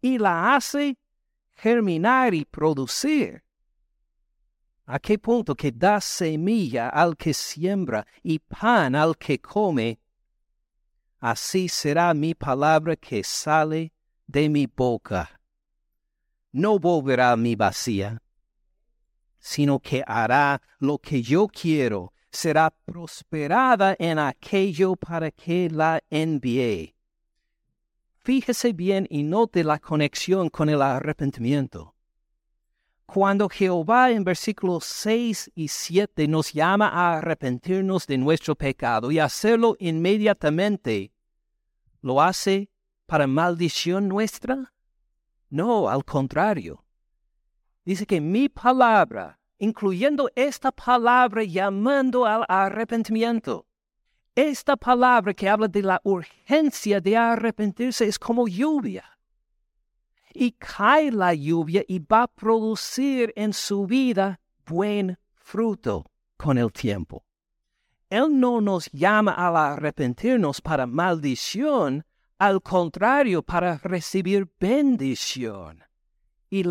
[0.00, 0.98] y la hace
[1.54, 3.42] germinar y producir.
[4.86, 9.98] ¿A qué punto que da semilla al que siembra y pan al que come?
[11.24, 13.94] Así será mi palabra que sale
[14.26, 15.40] de mi boca.
[16.52, 18.20] no volverá a mi vacía,
[19.38, 26.94] sino que hará lo que yo quiero, será prosperada en aquello para que la envié.
[28.18, 31.94] Fíjese bien y note la conexión con el arrepentimiento.
[33.06, 39.18] Cuando Jehová en versículos 6 y 7 nos llama a arrepentirnos de nuestro pecado y
[39.18, 41.13] hacerlo inmediatamente,
[42.04, 42.68] ¿lo hace
[43.06, 44.74] para maldición nuestra?
[45.48, 46.84] No, al contrario.
[47.82, 53.66] Dice que mi palabra, incluyendo esta palabra llamando al arrepentimiento,
[54.34, 59.04] esta palabra que habla de la urgencia de arrepentirse es como lluvia.
[60.34, 66.04] Y cae la lluvia y va a producir en su vida buen fruto
[66.36, 67.24] con el tiempo.
[68.14, 72.04] Él no nos llama al arrepentirnos para maldición,
[72.38, 75.82] al contrario, para recibir bendición.
[76.50, 76.64] Y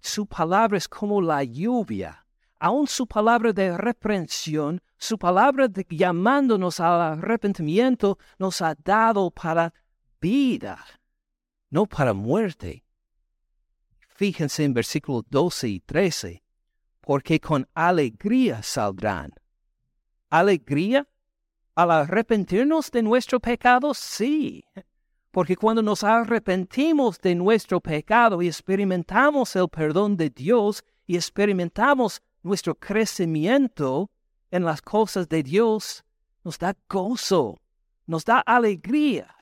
[0.00, 2.26] su palabra es como la lluvia
[2.58, 9.72] aún su palabra de reprensión, su palabra de llamándonos al arrepentimiento, nos ha dado para
[10.20, 10.84] vida,
[11.70, 12.84] no para muerte.
[14.08, 16.42] Fíjense en versículos 12 y 13,
[17.00, 19.32] porque con alegría saldrán.
[20.30, 21.06] ¿Alegría?
[21.74, 23.92] ¿Al arrepentirnos de nuestro pecado?
[23.94, 24.64] Sí.
[25.30, 32.22] Porque cuando nos arrepentimos de nuestro pecado y experimentamos el perdón de Dios y experimentamos
[32.42, 34.10] nuestro crecimiento
[34.50, 36.04] en las cosas de Dios
[36.46, 37.60] nos da gozo,
[38.06, 39.34] nos da alegría.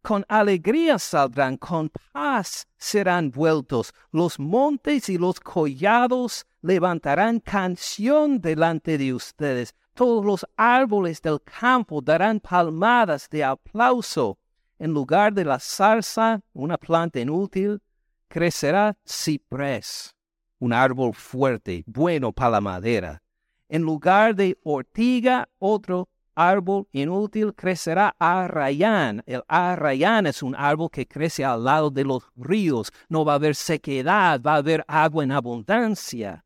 [0.00, 3.92] Con alegría saldrán, con paz serán vueltos.
[4.10, 9.74] Los montes y los collados levantarán canción delante de ustedes.
[9.94, 14.38] Todos los árboles del campo darán palmadas de aplauso.
[14.78, 17.82] En lugar de la zarza, una planta inútil,
[18.28, 20.14] crecerá ciprés
[20.62, 23.20] un árbol fuerte, bueno para la madera.
[23.68, 29.24] En lugar de ortiga, otro árbol inútil crecerá arrayán.
[29.26, 32.92] El arrayán es un árbol que crece al lado de los ríos.
[33.08, 36.44] No va a haber sequedad, va a haber agua en abundancia.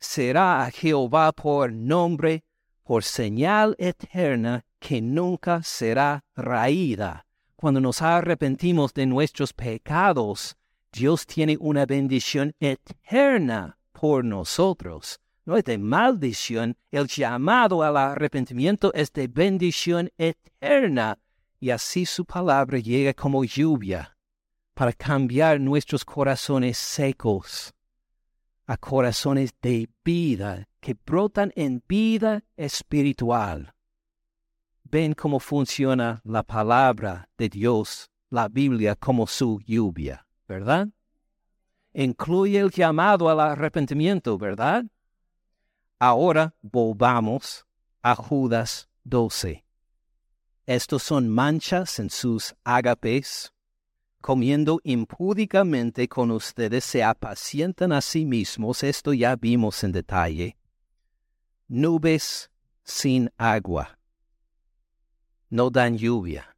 [0.00, 2.44] Será Jehová por nombre,
[2.84, 7.26] por señal eterna que nunca será raída.
[7.56, 10.56] Cuando nos arrepentimos de nuestros pecados,
[10.92, 15.18] Dios tiene una bendición eterna por nosotros.
[15.44, 21.18] No es de maldición, el llamado al arrepentimiento es de bendición eterna.
[21.58, 24.16] Y así su palabra llega como lluvia
[24.74, 27.74] para cambiar nuestros corazones secos
[28.68, 33.74] a corazones de vida que brotan en vida espiritual.
[34.84, 40.24] Ven cómo funciona la palabra de Dios, la Biblia, como su lluvia.
[40.48, 40.88] ¿verdad?
[41.92, 44.84] Incluye el llamado al arrepentimiento, ¿verdad?
[45.98, 47.66] Ahora volvamos
[48.02, 49.64] a Judas 12.
[50.66, 53.52] Estos son manchas en sus ágapes.
[54.20, 60.56] Comiendo impúdicamente con ustedes se apacientan a sí mismos, esto ya vimos en detalle.
[61.68, 62.50] Nubes
[62.82, 63.98] sin agua.
[65.50, 66.56] No dan lluvia.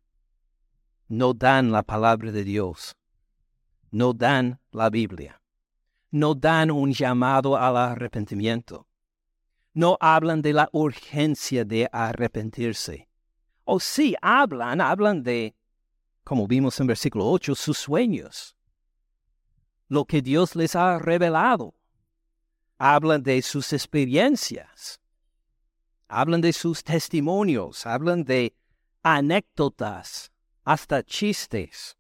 [1.09, 2.95] No dan la palabra de Dios
[3.91, 5.41] no dan la Biblia,
[6.11, 8.87] no dan un llamado al arrepentimiento,
[9.75, 13.09] no hablan de la urgencia de arrepentirse.
[13.65, 15.55] O sí, hablan, hablan de,
[16.25, 18.57] como vimos en versículo 8, sus sueños,
[19.89, 21.75] lo que Dios les ha revelado.
[22.79, 25.01] Hablan de sus experiencias,
[26.09, 28.55] hablan de sus testimonios, hablan de
[29.03, 30.33] anécdotas,
[30.65, 31.97] hasta chistes.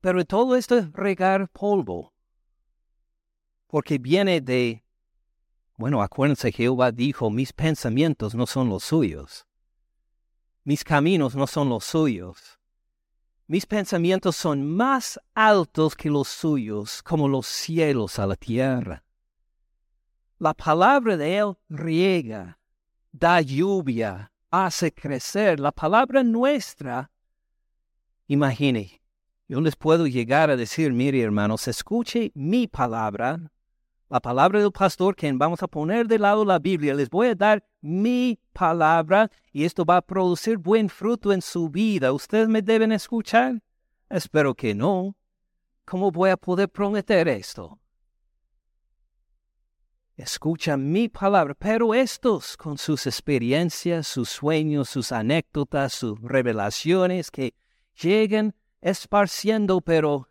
[0.00, 2.12] Pero todo esto es regar polvo,
[3.66, 4.82] porque viene de,
[5.76, 9.46] bueno, acuérdense, Jehová dijo, mis pensamientos no son los suyos,
[10.64, 12.57] mis caminos no son los suyos,
[13.48, 19.02] mis pensamientos son más altos que los suyos, como los cielos a la tierra.
[20.38, 22.58] La palabra de Él riega,
[23.10, 25.58] da lluvia, hace crecer.
[25.58, 27.10] La palabra nuestra,
[28.26, 29.00] imagine,
[29.48, 33.50] yo les puedo llegar a decir, mire hermanos, escuche mi palabra,
[34.10, 36.94] la palabra del pastor, que vamos a poner de lado la Biblia.
[36.94, 41.68] Les voy a dar mi palabra y esto va a producir buen fruto en su
[41.68, 42.12] vida.
[42.12, 43.62] ¿Ustedes me deben escuchar?
[44.08, 45.16] Espero que no.
[45.84, 47.78] ¿Cómo voy a poder prometer esto?
[50.16, 57.54] Escucha mi palabra, pero estos con sus experiencias, sus sueños, sus anécdotas, sus revelaciones que
[57.94, 60.28] lleguen esparciendo, pero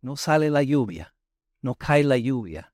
[0.00, 1.14] no sale la lluvia,
[1.60, 2.72] no cae la lluvia.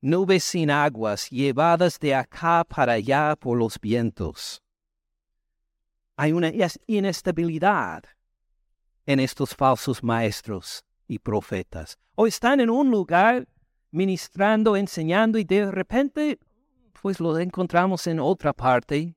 [0.00, 4.62] Nubes sin aguas llevadas de acá para allá por los vientos.
[6.16, 6.52] Hay una
[6.86, 8.04] inestabilidad
[9.06, 11.98] en estos falsos maestros y profetas.
[12.14, 13.48] O están en un lugar
[13.90, 16.38] ministrando, enseñando y de repente
[17.02, 19.16] pues los encontramos en otra parte.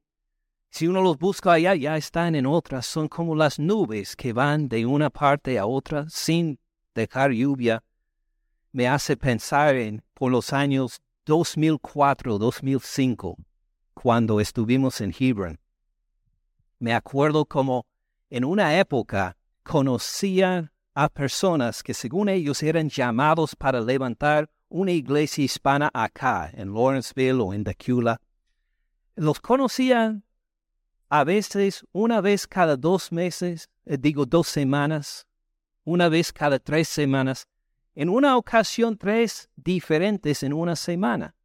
[0.72, 2.82] Si uno los busca allá, ya están en otra.
[2.82, 6.58] Son como las nubes que van de una parte a otra sin
[6.96, 7.84] dejar lluvia.
[8.72, 13.36] Me hace pensar en por los años 2004-2005,
[13.96, 15.60] cuando estuvimos en Hebron.
[16.78, 17.88] Me acuerdo como
[18.30, 25.44] en una época conocían a personas que según ellos eran llamados para levantar una iglesia
[25.44, 28.22] hispana acá, en Lawrenceville o en Dacula.
[29.16, 30.24] Los conocían
[31.10, 35.26] a veces una vez cada dos meses, eh, digo dos semanas,
[35.84, 37.48] una vez cada tres semanas,
[37.96, 41.36] en una ocasión tres diferentes en una semana.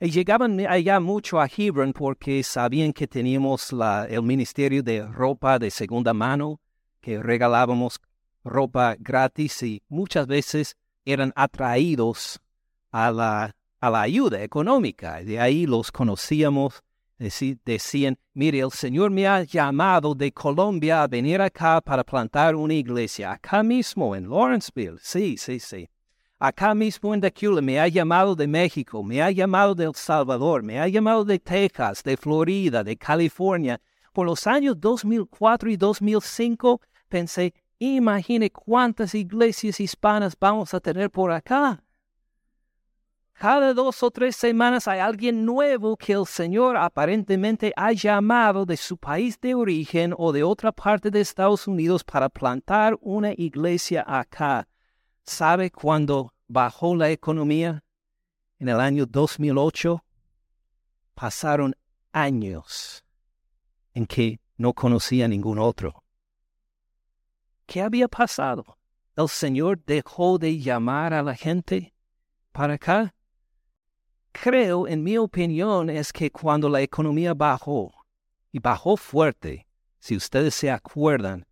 [0.00, 5.58] Y llegaban allá mucho a Hebron porque sabían que teníamos la, el ministerio de ropa
[5.58, 6.60] de segunda mano,
[7.00, 8.00] que regalábamos
[8.42, 12.40] ropa gratis y muchas veces eran atraídos
[12.90, 15.22] a la, a la ayuda económica.
[15.22, 16.82] De ahí los conocíamos.
[17.20, 22.72] Decían, mire, el Señor me ha llamado de Colombia a venir acá para plantar una
[22.72, 24.98] iglesia, acá mismo en Lawrenceville.
[25.02, 25.88] Sí, sí, sí.
[26.38, 30.62] Acá mismo en Dacula me ha llamado de México, me ha llamado de El Salvador,
[30.62, 33.78] me ha llamado de Texas, de Florida, de California.
[34.14, 41.30] Por los años 2004 y 2005 pensé, imagine cuántas iglesias hispanas vamos a tener por
[41.30, 41.84] acá.
[43.40, 48.76] Cada dos o tres semanas hay alguien nuevo que el Señor aparentemente ha llamado de
[48.76, 54.04] su país de origen o de otra parte de Estados Unidos para plantar una iglesia
[54.06, 54.68] acá.
[55.22, 57.82] ¿Sabe cuándo bajó la economía?
[58.58, 60.04] En el año 2008
[61.14, 61.74] pasaron
[62.12, 63.02] años
[63.94, 66.04] en que no conocía ningún otro.
[67.64, 68.76] ¿Qué había pasado?
[69.16, 71.94] ¿El Señor dejó de llamar a la gente
[72.52, 73.14] para acá?
[74.40, 77.92] Creo, en mi opinión, es que cuando la economía bajó,
[78.50, 79.66] y bajó fuerte,
[79.98, 81.46] si ustedes se acuerdan,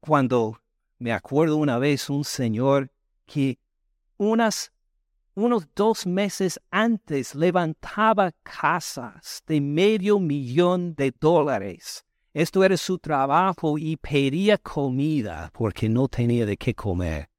[0.00, 0.60] cuando
[0.98, 2.90] me acuerdo una vez un señor
[3.26, 3.58] que
[4.16, 4.72] unas,
[5.34, 12.04] unos dos meses antes levantaba casas de medio millón de dólares.
[12.34, 17.29] Esto era su trabajo y pedía comida porque no tenía de qué comer.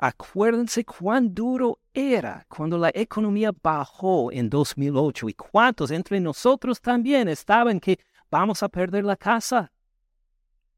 [0.00, 7.26] Acuérdense cuán duro era cuando la economía bajó en 2008 y cuántos entre nosotros también
[7.26, 7.98] estaban que
[8.30, 9.72] vamos a perder la casa.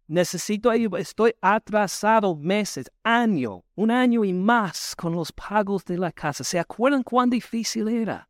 [0.07, 6.43] Necesito, estoy atrasado meses, año, un año y más con los pagos de la casa.
[6.43, 8.27] ¿Se acuerdan cuán difícil era?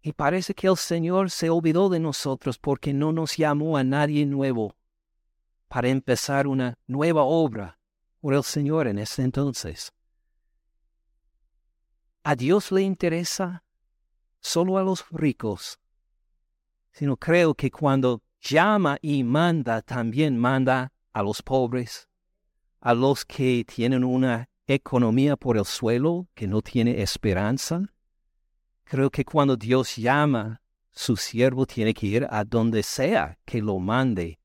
[0.00, 4.24] Y parece que el Señor se olvidó de nosotros porque no nos llamó a nadie
[4.26, 4.76] nuevo
[5.66, 7.77] para empezar una nueva obra
[8.20, 9.92] por el Señor en ese entonces.
[12.24, 13.64] A Dios le interesa
[14.40, 15.78] solo a los ricos,
[16.92, 22.08] sino creo que cuando llama y manda, también manda a los pobres,
[22.80, 27.82] a los que tienen una economía por el suelo, que no tiene esperanza.
[28.84, 30.60] Creo que cuando Dios llama,
[30.92, 34.38] su siervo tiene que ir a donde sea que lo mande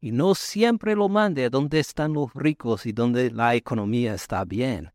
[0.00, 4.44] y no siempre lo mande a donde están los ricos y donde la economía está
[4.44, 4.92] bien.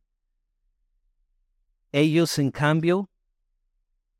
[1.92, 3.10] Ellos, en cambio,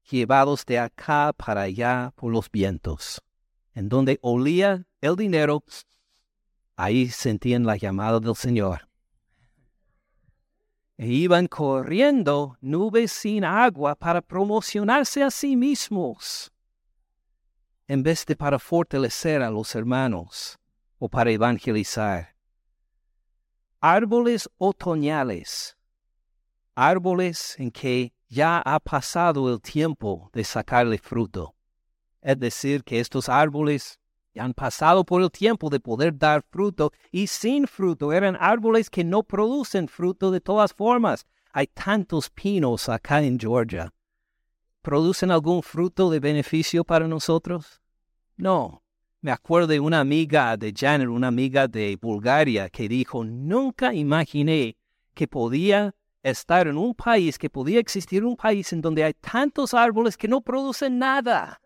[0.10, 3.22] llevados de acá para allá por los vientos,
[3.74, 5.64] en donde olía el dinero,
[6.76, 8.90] ahí sentían la llamada del Señor.
[10.98, 16.52] E iban corriendo nubes sin agua para promocionarse a sí mismos,
[17.88, 20.60] en vez de para fortalecer a los hermanos
[21.04, 22.34] o para evangelizar.
[23.82, 25.76] Árboles otoñales,
[26.76, 31.56] árboles en que ya ha pasado el tiempo de sacarle fruto.
[32.22, 34.00] Es decir, que estos árboles
[34.34, 38.90] ya han pasado por el tiempo de poder dar fruto y sin fruto eran árboles
[38.90, 41.28] que no producen fruto de todas formas.
[41.52, 43.94] Hay tantos pinos acá en Georgia.
[44.82, 47.82] ¿Producen algún fruto de beneficio para nosotros?
[48.38, 48.83] No.
[49.24, 54.76] Me acuerdo de una amiga de Janet, una amiga de Bulgaria, que dijo, nunca imaginé
[55.14, 59.74] que podía estar en un país, que podía existir un país en donde hay tantos
[59.74, 61.62] árboles que no producen nada.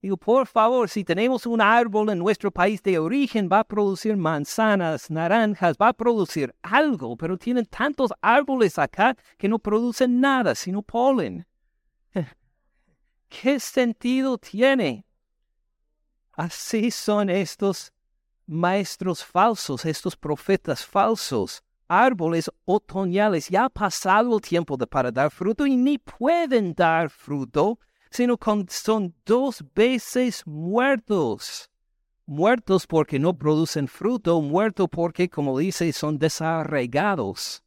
[0.00, 4.16] Digo, por favor, si tenemos un árbol en nuestro país de origen, va a producir
[4.16, 10.54] manzanas, naranjas, va a producir algo, pero tienen tantos árboles acá que no producen nada,
[10.54, 11.44] sino polen.
[13.28, 15.07] ¿Qué sentido tiene?
[16.38, 17.92] Así son estos
[18.46, 23.48] maestros falsos, estos profetas falsos, árboles otoñales.
[23.48, 28.38] Ya ha pasado el tiempo de para dar fruto y ni pueden dar fruto sino
[28.68, 31.68] son dos veces muertos.
[32.24, 37.64] Muertos porque no producen fruto, muertos porque, como dice, son desarraigados.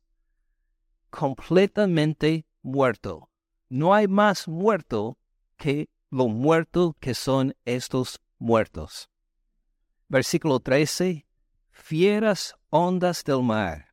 [1.09, 3.29] Completamente muerto.
[3.67, 5.17] No hay más muerto
[5.57, 9.09] que lo muerto que son estos muertos.
[10.09, 11.25] Versículo 13.
[11.71, 13.91] Fieras ondas del mar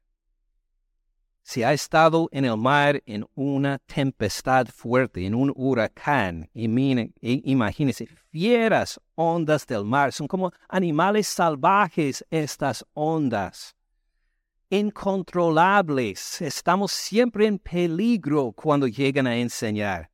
[1.49, 9.01] si ha estado en el mar en una tempestad fuerte, en un huracán, imagínense, fieras
[9.15, 13.75] ondas del mar, son como animales salvajes estas ondas,
[14.69, 20.11] incontrolables, estamos siempre en peligro cuando llegan a enseñar,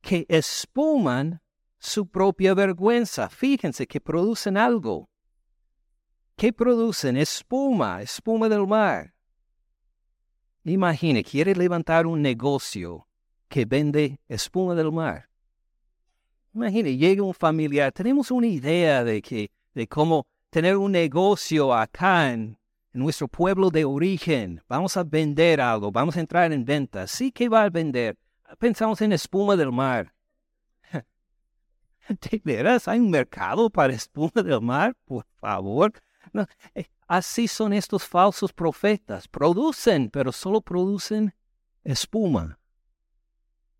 [0.00, 1.42] que espuman
[1.78, 3.28] su propia vergüenza.
[3.28, 5.08] Fíjense que producen algo.
[6.36, 7.16] ¿Qué producen?
[7.16, 9.12] Espuma, espuma del mar
[10.64, 13.06] Imagine, quiere levantar un negocio
[13.48, 15.28] que vende espuma del mar.
[16.54, 22.32] Imagine, llega un familiar, tenemos una idea de, que, de cómo tener un negocio acá
[22.32, 22.58] en,
[22.92, 24.60] nuestro pueblo de origen.
[24.68, 27.06] Vamos a vender algo, vamos a entrar en venta.
[27.06, 28.16] Sí que va a vender.
[28.58, 30.12] Pensamos en espuma del mar.
[32.30, 34.96] ¿De veras hay un mercado para espuma del mar?
[35.04, 35.92] Por favor.
[36.74, 39.26] Eh, Así son estos falsos profetas.
[39.26, 41.34] Producen, pero solo producen
[41.82, 42.58] espuma.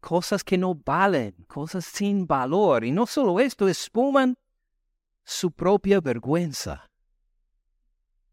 [0.01, 2.85] Cosas que no valen, cosas sin valor.
[2.85, 4.39] Y no solo esto, espuman
[5.24, 6.89] su propia vergüenza.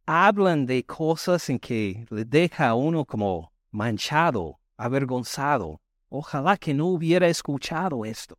[0.05, 5.81] Hablan de cosas en que le deja a uno como manchado, avergonzado.
[6.07, 8.37] Ojalá que no hubiera escuchado esto.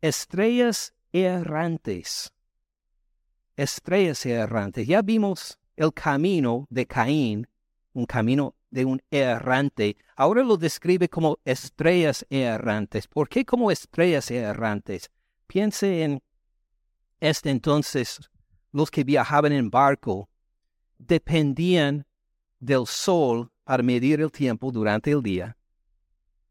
[0.00, 2.32] Estrellas errantes
[3.60, 4.86] estrellas errantes.
[4.86, 7.46] Ya vimos el camino de Caín,
[7.92, 9.96] un camino de un errante.
[10.16, 13.06] Ahora lo describe como estrellas errantes.
[13.06, 15.10] ¿Por qué como estrellas errantes?
[15.46, 16.22] Piense en
[17.20, 18.18] este entonces,
[18.72, 20.30] los que viajaban en barco
[20.98, 22.06] dependían
[22.58, 25.56] del sol para medir el tiempo durante el día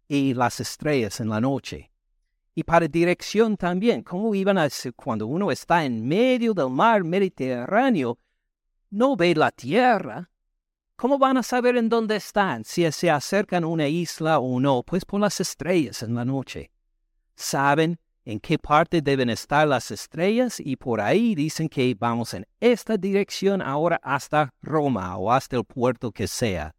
[0.07, 1.91] y las estrellas en la noche
[2.55, 4.03] y para dirección también.
[4.03, 8.17] ¿Cómo iban a decir cuando uno está en medio del mar Mediterráneo?
[8.89, 10.29] No ve la tierra.
[10.95, 12.63] ¿Cómo van a saber en dónde están?
[12.65, 16.71] Si se acercan a una isla o no, pues por las estrellas en la noche.
[17.35, 22.45] Saben en qué parte deben estar las estrellas y por ahí dicen que vamos en
[22.59, 26.75] esta dirección ahora hasta Roma o hasta el puerto que sea.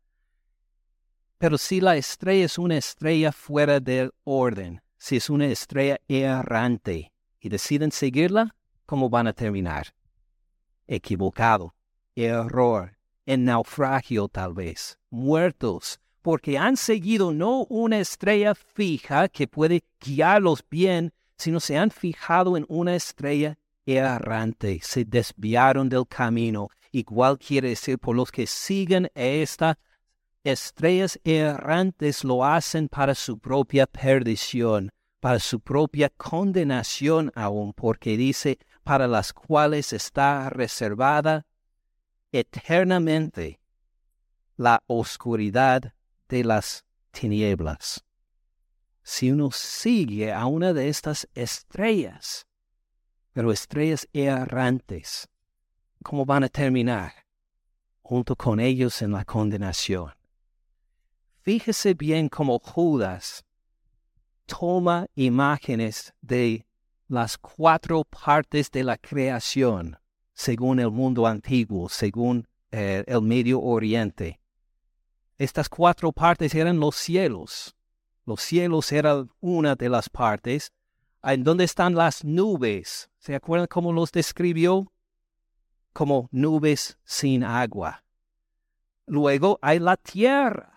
[1.39, 7.11] Pero si la estrella es una estrella fuera del orden, si es una estrella errante
[7.41, 9.95] y deciden seguirla, ¿cómo van a terminar?
[10.87, 11.75] Equivocado,
[12.15, 19.85] error, en naufragio tal vez, muertos, porque han seguido no una estrella fija que puede
[19.99, 27.39] guiarlos bien, sino se han fijado en una estrella errante, se desviaron del camino, igual
[27.39, 29.79] quiere decir por los que siguen esta
[30.45, 38.59] estrellas errantes lo hacen para su propia perdición, para su propia condenación aún, porque dice,
[38.83, 41.47] para las cuales está reservada
[42.33, 43.61] eternamente
[44.57, 45.95] la oscuridad
[46.29, 48.05] de las tinieblas.
[49.03, 52.47] Si uno sigue a una de estas estrellas,
[53.33, 55.29] pero estrellas errantes,
[56.03, 57.13] ¿cómo van a terminar?
[58.03, 60.20] Junto con ellos en la condenación.
[61.43, 63.47] Fíjese bien cómo Judas
[64.45, 66.67] toma imágenes de
[67.09, 69.99] las cuatro partes de la creación,
[70.35, 74.39] según el mundo antiguo, según eh, el Medio Oriente.
[75.39, 77.75] Estas cuatro partes eran los cielos.
[78.27, 80.75] Los cielos eran una de las partes.
[81.23, 83.09] ¿En dónde están las nubes?
[83.19, 84.93] ¿Se acuerdan cómo los describió?
[85.95, 88.05] Como nubes sin agua.
[89.07, 90.70] Luego hay la tierra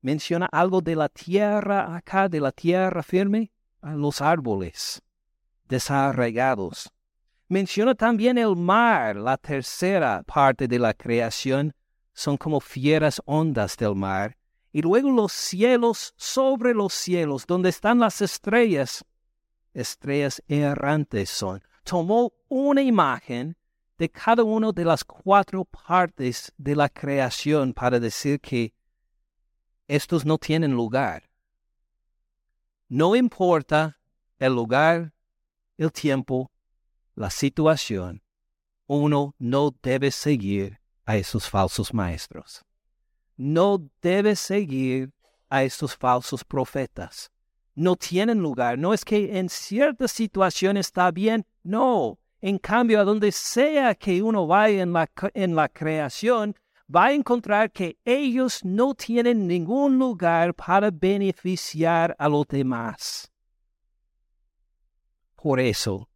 [0.00, 5.02] menciona algo de la tierra acá, de la tierra firme, los árboles
[5.68, 6.92] desarraigados.
[7.48, 11.74] Menciona también el mar, la tercera parte de la creación,
[12.12, 14.36] son como fieras ondas del mar.
[14.72, 19.04] Y luego los cielos sobre los cielos, donde están las estrellas.
[19.74, 21.62] estrellas errantes son.
[21.82, 23.56] Tomó una imagen
[23.98, 28.72] de cada una de las cuatro partes de la creación para decir que
[29.90, 31.28] estos no tienen lugar.
[32.88, 33.98] No importa
[34.38, 35.12] el lugar,
[35.76, 36.52] el tiempo,
[37.16, 38.22] la situación,
[38.86, 42.64] uno no debe seguir a esos falsos maestros.
[43.36, 45.12] No debe seguir
[45.48, 47.32] a estos falsos profetas.
[47.74, 48.78] No tienen lugar.
[48.78, 51.44] No es que en cierta situación está bien.
[51.64, 52.18] No.
[52.40, 56.54] En cambio, a donde sea que uno vaya en la, en la creación,
[56.94, 63.30] va a encontrar que ellos no tienen ningún lugar para beneficiar a los demás.
[65.36, 66.08] Por eso,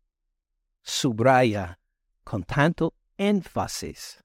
[0.83, 1.79] subraya
[2.25, 4.23] con tanto énfasis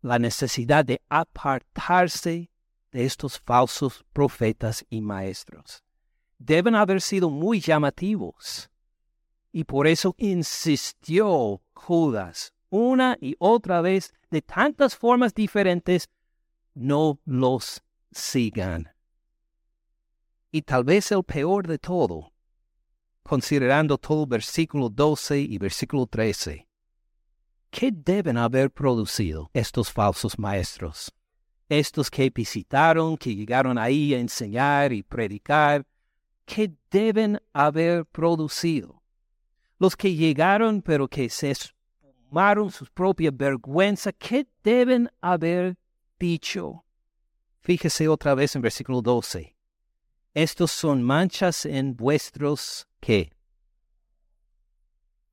[0.00, 2.50] la necesidad de apartarse
[2.90, 5.84] de estos falsos profetas y maestros.
[6.38, 8.68] Deben haber sido muy llamativos.
[9.52, 16.08] Y por eso insistió Judas una y otra vez de tantas formas diferentes,
[16.74, 18.90] no los sigan.
[20.50, 22.32] Y tal vez el peor de todo,
[23.22, 26.66] considerando todo versículo 12 y versículo 13,
[27.70, 31.12] ¿qué deben haber producido estos falsos maestros?
[31.68, 35.86] Estos que visitaron, que llegaron ahí a enseñar y predicar,
[36.46, 39.02] ¿qué deben haber producido?
[39.78, 41.50] Los que llegaron pero que se
[42.32, 45.76] esfumaron su propia vergüenza, ¿qué deben haber
[46.18, 46.82] dicho?
[47.60, 49.54] Fíjese otra vez en versículo 12.
[50.32, 53.32] Estos son manchas en vuestros, ¿qué?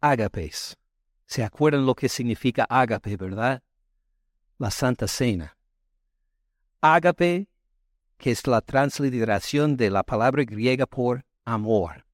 [0.01, 0.77] Ágapes
[1.25, 3.63] ¿Se acuerdan lo que significa ágape, verdad?
[4.57, 5.57] La Santa Cena.
[6.81, 7.47] Ágape,
[8.17, 12.08] que es la transliteración de la palabra griega por amor.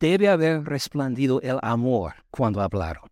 [0.00, 3.08] Debe haber resplandido el amor cuando hablaron.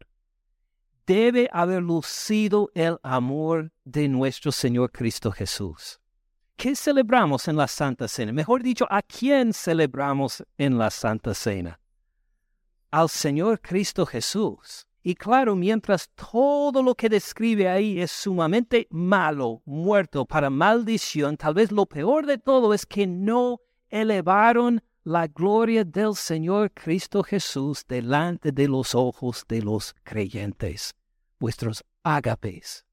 [1.07, 6.01] Debe haber lucido el amor de nuestro Señor Cristo Jesús.
[6.57, 8.33] ¿Qué celebramos en la Santa Cena?
[8.33, 11.81] Mejor dicho, ¿a quién celebramos en la Santa Cena?
[12.93, 14.87] al Señor Cristo Jesús.
[15.03, 21.55] Y claro, mientras todo lo que describe ahí es sumamente malo, muerto para maldición, tal
[21.55, 27.85] vez lo peor de todo es que no elevaron la gloria del Señor Cristo Jesús
[27.87, 30.95] delante de los ojos de los creyentes,
[31.39, 32.85] vuestros ágapes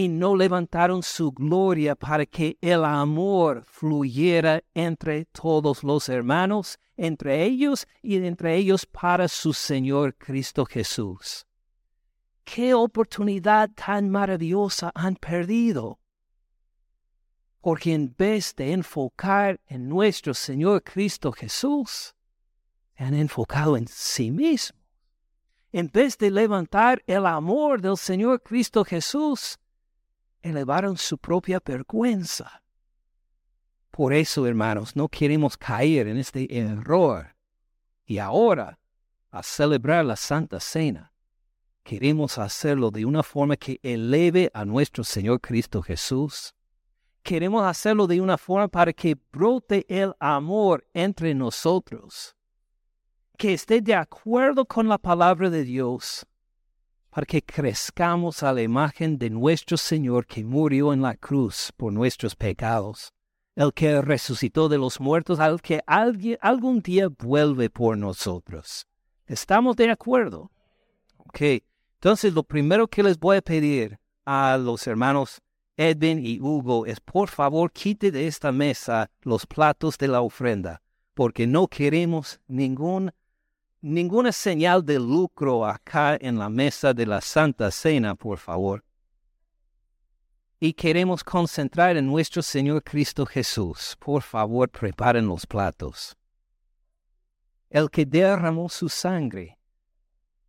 [0.00, 7.44] y no levantaron su gloria para que el amor fluyera entre todos los hermanos, entre
[7.44, 11.46] ellos y entre ellos para su Señor Cristo Jesús.
[12.44, 15.98] ¿Qué oportunidad tan maravillosa han perdido?
[17.60, 22.14] Porque en vez de enfocar en nuestro Señor Cristo Jesús,
[22.96, 24.78] han enfocado en sí mismos.
[25.72, 29.58] En vez de levantar el amor del Señor Cristo Jesús,
[30.42, 32.62] elevaron su propia vergüenza.
[33.90, 37.36] Por eso, hermanos, no queremos caer en este error.
[38.04, 38.78] Y ahora,
[39.30, 41.12] a celebrar la Santa Cena,
[41.84, 46.54] queremos hacerlo de una forma que eleve a nuestro Señor Cristo Jesús.
[47.22, 52.34] Queremos hacerlo de una forma para que brote el amor entre nosotros,
[53.36, 56.26] que esté de acuerdo con la palabra de Dios
[57.10, 61.92] para que crezcamos a la imagen de nuestro Señor que murió en la cruz por
[61.92, 63.12] nuestros pecados,
[63.56, 68.86] el que resucitó de los muertos, al que algún día vuelve por nosotros.
[69.26, 70.50] ¿Estamos de acuerdo?
[71.18, 71.40] Ok,
[71.94, 75.40] entonces lo primero que les voy a pedir a los hermanos
[75.80, 80.82] Edwin y Hugo es por favor quite de esta mesa los platos de la ofrenda,
[81.14, 83.10] porque no queremos ningún
[83.80, 88.84] ninguna señal de lucro acá en la mesa de la Santa Cena, por favor.
[90.58, 93.96] Y queremos concentrar en nuestro Señor Cristo Jesús.
[93.98, 96.14] Por favor, preparen los platos.
[97.70, 99.58] El que derramó su sangre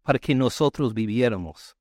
[0.01, 1.77] para que nosotros viviéramos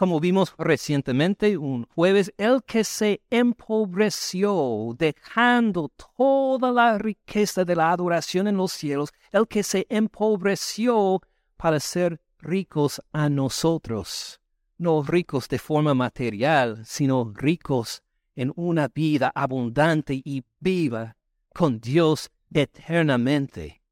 [0.00, 7.92] como vimos recientemente un jueves, el que se empobreció dejando toda la riqueza de la
[7.92, 11.20] adoración en los cielos, el que se empobreció
[11.58, 14.40] para ser ricos a nosotros,
[14.78, 18.02] no ricos de forma material, sino ricos
[18.36, 21.14] en una vida abundante y viva
[21.52, 23.82] con Dios eternamente.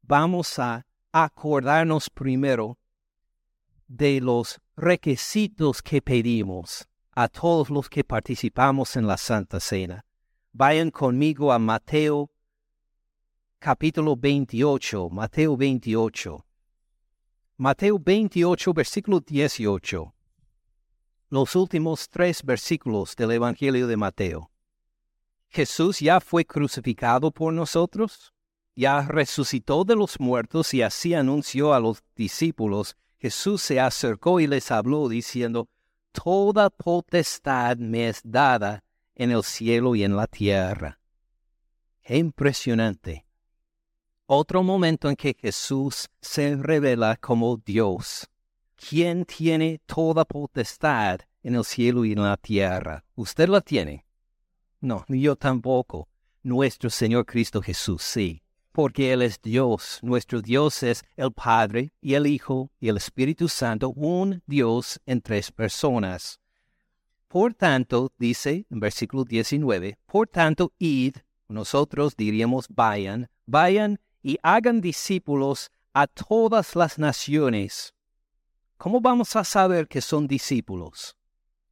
[0.00, 2.78] Vamos a acordarnos primero
[3.92, 10.06] de los requisitos que pedimos a todos los que participamos en la Santa Cena.
[10.52, 12.30] Vayan conmigo a Mateo
[13.58, 16.46] capítulo 28, Mateo 28.
[17.58, 20.14] Mateo 28, versículo 18.
[21.28, 24.50] Los últimos tres versículos del Evangelio de Mateo.
[25.50, 28.32] Jesús ya fue crucificado por nosotros,
[28.74, 32.96] ya resucitó de los muertos y así anunció a los discípulos.
[33.22, 35.68] Jesús se acercó y les habló diciendo,
[36.10, 38.82] Toda potestad me es dada
[39.14, 40.98] en el cielo y en la tierra.
[42.08, 43.24] Impresionante.
[44.26, 48.28] Otro momento en que Jesús se revela como Dios.
[48.74, 53.04] ¿Quién tiene toda potestad en el cielo y en la tierra?
[53.14, 54.04] ¿Usted la tiene?
[54.80, 56.08] No, yo tampoco.
[56.42, 58.41] Nuestro Señor Cristo Jesús sí,
[58.72, 60.00] porque Él es Dios.
[60.02, 65.20] Nuestro Dios es el Padre y el Hijo y el Espíritu Santo, un Dios en
[65.20, 66.40] tres personas.
[67.28, 71.16] Por tanto, dice en versículo 19, por tanto, id,
[71.48, 77.94] nosotros diríamos vayan, vayan y hagan discípulos a todas las naciones.
[78.78, 81.16] ¿Cómo vamos a saber que son discípulos?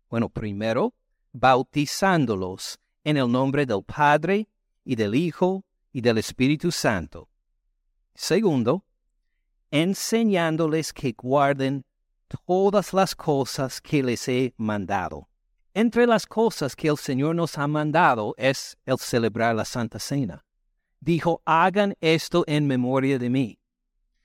[0.09, 0.95] Bueno, primero,
[1.33, 4.49] bautizándolos en el nombre del Padre
[4.85, 7.29] y del Hijo y del Espíritu Santo.
[8.15, 8.85] Segundo,
[9.71, 11.85] enseñándoles que guarden
[12.47, 15.29] todas las cosas que les he mandado.
[15.73, 20.45] Entre las cosas que el Señor nos ha mandado es el celebrar la Santa Cena.
[21.01, 23.59] Dijo, hagan esto en memoria de mí.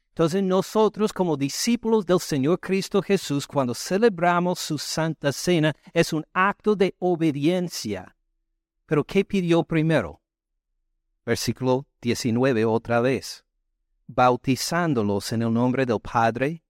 [0.10, 6.26] Entonces nosotros como discípulos del Señor Cristo Jesús, cuando celebramos su Santa Cena, es un
[6.34, 8.16] acto de obediencia
[8.86, 10.22] pero ¿qué pidió primero?
[11.26, 13.44] Versículo 19 otra vez.
[14.08, 16.64] Bautizándolos en el nombre del Padre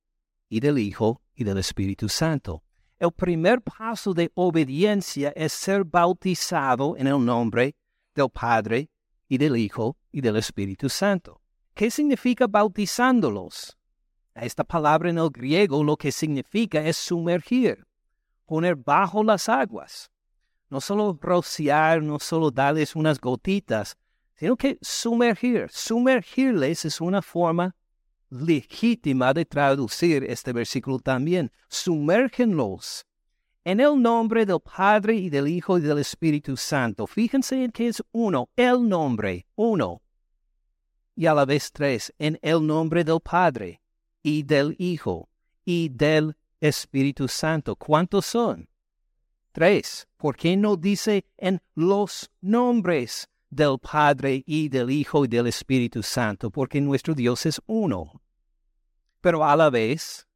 [0.48, 2.64] y del Hijo y del Espíritu Santo.
[2.98, 7.76] El primer paso de obediencia es ser bautizado en el nombre
[8.14, 8.90] del Padre
[9.28, 11.42] y del Hijo y del Espíritu Santo.
[11.74, 13.78] ¿Qué significa bautizándolos?
[14.34, 17.86] Esta palabra en el griego lo que significa es sumergir,
[18.46, 20.10] poner bajo las aguas
[20.70, 23.98] no solo rociar, no solo darles unas gotitas,
[24.36, 25.68] sino que sumergir.
[25.72, 27.76] Sumergirles es una forma
[28.30, 31.52] legítima de traducir este versículo también.
[31.70, 33.06] Sumérgenlos
[33.64, 37.08] en el nombre del Padre y del Hijo y del Espíritu Santo.
[37.08, 40.02] Fíjense en que es uno, el nombre, uno.
[41.16, 43.82] Y a la vez tres, en el nombre del Padre
[44.22, 45.30] y del Hijo
[45.64, 47.76] y del Espíritu Santo.
[47.76, 48.70] ¿Cuántos son?
[49.52, 55.48] Tres, ¿por qué no dice en los nombres del Padre y del Hijo y del
[55.48, 56.52] Espíritu Santo?
[56.52, 58.22] Porque nuestro Dios es uno.
[59.22, 60.28] Pero a la vez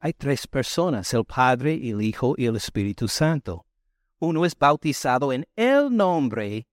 [0.00, 3.66] hay tres personas, el Padre, el Hijo y el Espíritu Santo.
[4.18, 6.66] Uno es bautizado en el nombre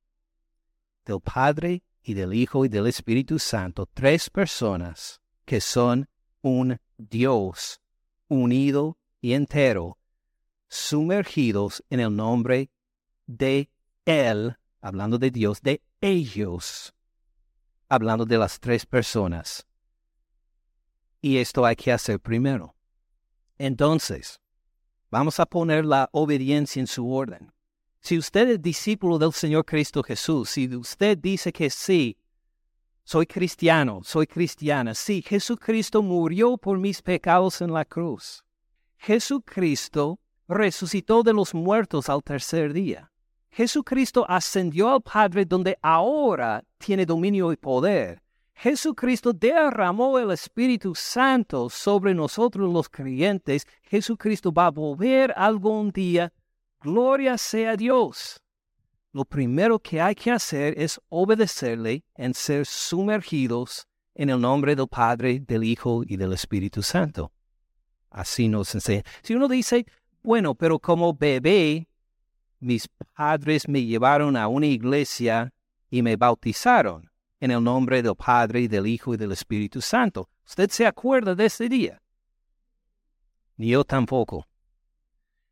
[1.05, 3.87] del Padre y del Hijo y del Espíritu Santo.
[3.93, 6.07] Tres personas que son
[6.41, 7.81] un Dios
[8.27, 9.97] unido y entero
[10.67, 12.69] sumergidos en el nombre
[13.27, 13.69] de
[14.05, 16.93] Él, hablando de Dios, de ellos,
[17.89, 19.65] hablando de las tres personas.
[21.21, 22.75] Y esto hay que hacer primero.
[23.57, 24.39] Entonces,
[25.09, 27.51] vamos a poner la obediencia en su orden.
[27.99, 32.15] Si usted es discípulo del Señor Cristo Jesús, si usted dice que sí,
[33.03, 38.45] soy cristiano, soy cristiana, sí, Jesucristo murió por mis pecados en la cruz.
[38.99, 43.11] Jesucristo resucitó de los muertos al tercer día.
[43.55, 48.21] Jesucristo ascendió al Padre donde ahora tiene dominio y poder.
[48.53, 53.65] Jesucristo derramó el Espíritu Santo sobre nosotros los creyentes.
[53.83, 56.33] Jesucristo va a volver algún día.
[56.81, 58.41] Gloria sea Dios.
[59.13, 64.89] Lo primero que hay que hacer es obedecerle en ser sumergidos en el nombre del
[64.89, 67.31] Padre, del Hijo y del Espíritu Santo.
[68.09, 69.03] Así nos enseña.
[69.23, 69.85] Si uno dice,
[70.21, 71.87] bueno, pero como bebé,
[72.65, 75.53] mis padres me llevaron a una iglesia
[75.91, 80.27] y me bautizaron en el nombre del Padre, del Hijo y del Espíritu Santo.
[80.47, 82.01] ¿Usted se acuerda de ese día?
[83.57, 84.47] Ni yo tampoco.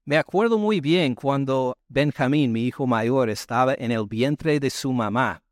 [0.06, 4.92] Me acuerdo muy bien cuando Benjamín, mi hijo mayor, estaba en el vientre de su
[4.92, 5.44] mamá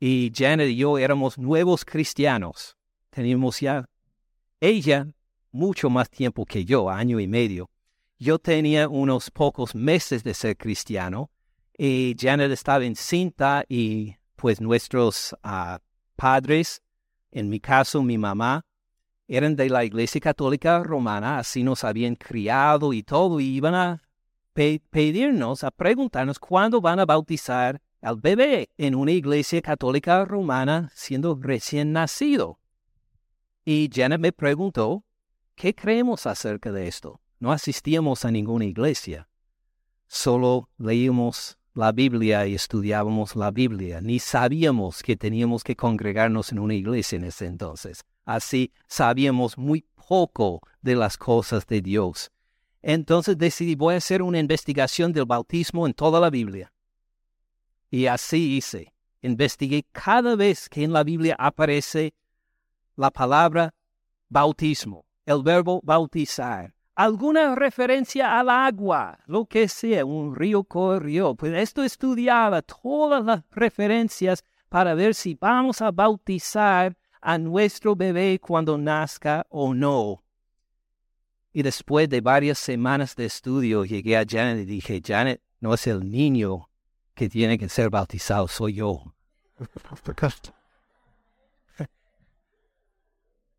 [0.00, 2.76] y Janet y yo éramos nuevos cristianos.
[3.10, 3.88] Teníamos ya
[4.60, 5.06] ella
[5.52, 7.70] mucho más tiempo que yo, año y medio.
[8.18, 11.30] Yo tenía unos pocos meses de ser cristiano
[11.76, 15.80] y Janet estaba encinta y pues nuestros ah,
[16.16, 16.82] padres,
[17.30, 18.64] en mi caso mi mamá,
[19.28, 24.02] eran de la Iglesia Católica Romana, así nos habían criado y todo, y iban a
[24.54, 31.36] pedirnos, a preguntarnos cuándo van a bautizar al bebé en una iglesia católica romana siendo
[31.38, 32.60] recién nacido.
[33.64, 35.04] Y Janet me preguntó,
[35.54, 37.20] ¿qué creemos acerca de esto?
[37.38, 39.28] No asistíamos a ninguna iglesia,
[40.06, 46.60] solo leímos la Biblia y estudiábamos la Biblia, ni sabíamos que teníamos que congregarnos en
[46.60, 48.04] una iglesia en ese entonces.
[48.24, 52.30] Así sabíamos muy poco de las cosas de Dios.
[52.80, 56.72] Entonces decidí, voy a hacer una investigación del bautismo en toda la Biblia.
[57.90, 58.94] Y así hice.
[59.20, 62.14] Investigué cada vez que en la Biblia aparece
[62.96, 63.74] la palabra
[64.28, 71.36] bautismo, el verbo bautizar alguna referencia al agua, lo que sea, un río corrió.
[71.36, 78.40] Pues esto estudiaba todas las referencias para ver si vamos a bautizar a nuestro bebé
[78.40, 80.24] cuando nazca o no.
[81.52, 85.86] Y después de varias semanas de estudio llegué a Janet y dije, Janet, no es
[85.86, 86.70] el niño
[87.14, 89.14] que tiene que ser bautizado, soy yo.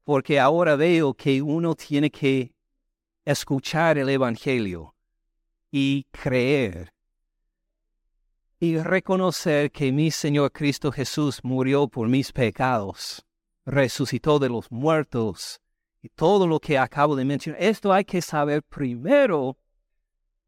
[0.03, 2.56] Porque ahora veo que uno tiene que
[3.27, 4.95] escuchar el Evangelio
[5.69, 6.93] y creer
[8.57, 13.25] y reconocer que mi Señor Cristo Jesús murió por mis pecados,
[13.65, 15.59] resucitó de los muertos
[16.01, 17.61] y todo lo que acabo de mencionar.
[17.61, 19.57] Esto hay que saber primero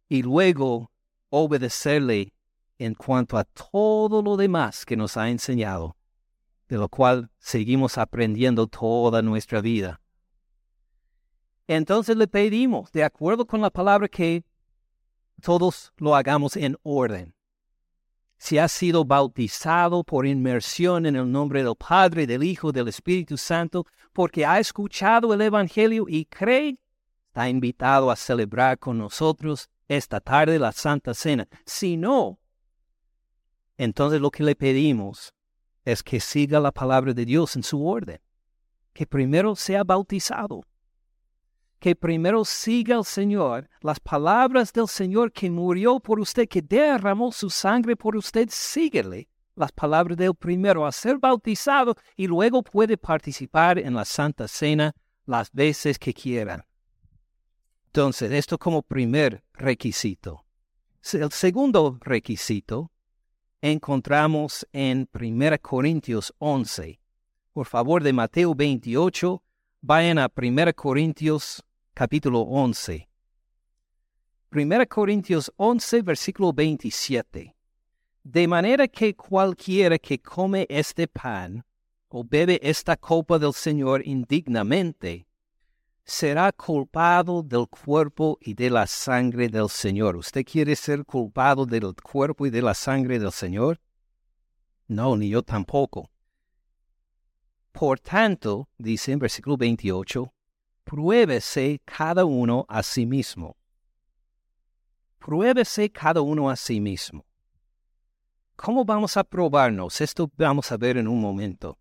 [0.08, 0.90] y luego
[1.28, 2.34] obedecerle
[2.78, 5.98] en cuanto a todo lo demás que nos ha enseñado,
[6.70, 10.00] de lo cual seguimos aprendiendo toda nuestra vida.
[11.70, 14.44] Entonces le pedimos, de acuerdo con la palabra, que
[15.40, 17.36] todos lo hagamos en orden.
[18.40, 23.38] Si ha sido bautizado por inmersión en el nombre del Padre, del Hijo, del Espíritu
[23.38, 26.80] Santo, porque ha escuchado el Evangelio y cree,
[27.28, 31.48] está invitado a celebrar con nosotros esta tarde la Santa Cena.
[31.68, 32.40] Si no,
[33.78, 35.36] entonces lo que le pedimos
[35.86, 38.20] es que siga la palabra de Dios en su orden,
[38.92, 40.64] que primero sea bautizado
[41.80, 47.32] que primero siga al Señor, las palabras del Señor que murió por usted, que derramó
[47.32, 52.98] su sangre por usted, síguele las palabras del primero a ser bautizado y luego puede
[52.98, 56.64] participar en la Santa Cena las veces que quieran.
[57.88, 60.46] Entonces, esto como primer requisito.
[61.14, 62.92] El segundo requisito
[63.62, 67.00] encontramos en 1 Corintios 11.
[67.52, 69.44] Por favor, de Mateo 28,
[69.82, 71.64] vayan a 1 Corintios
[72.00, 73.10] capítulo 11.
[74.54, 77.54] 1 Corintios 11, versículo 27.
[78.24, 81.62] De manera que cualquiera que come este pan
[82.08, 85.28] o bebe esta copa del Señor indignamente,
[86.06, 90.16] será culpado del cuerpo y de la sangre del Señor.
[90.16, 93.78] ¿Usted quiere ser culpado del cuerpo y de la sangre del Señor?
[94.88, 96.10] No, ni yo tampoco.
[97.74, 100.34] Por tanto, dice en versículo 28,
[100.90, 103.56] pruébese cada uno a sí mismo.
[105.20, 107.24] Pruébese cada uno a sí mismo.
[108.56, 110.02] ¿Cómo vamos a probarnos?
[110.02, 111.78] Esto vamos a ver en un momento.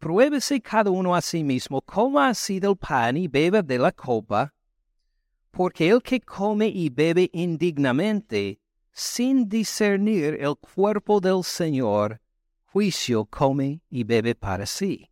[0.00, 3.92] Pruébese cada uno a sí mismo cómo ha sido el pan y beba de la
[3.92, 4.52] copa,
[5.52, 8.58] porque el que come y bebe indignamente,
[8.90, 12.20] sin discernir el cuerpo del Señor,
[12.64, 15.11] juicio come y bebe para sí.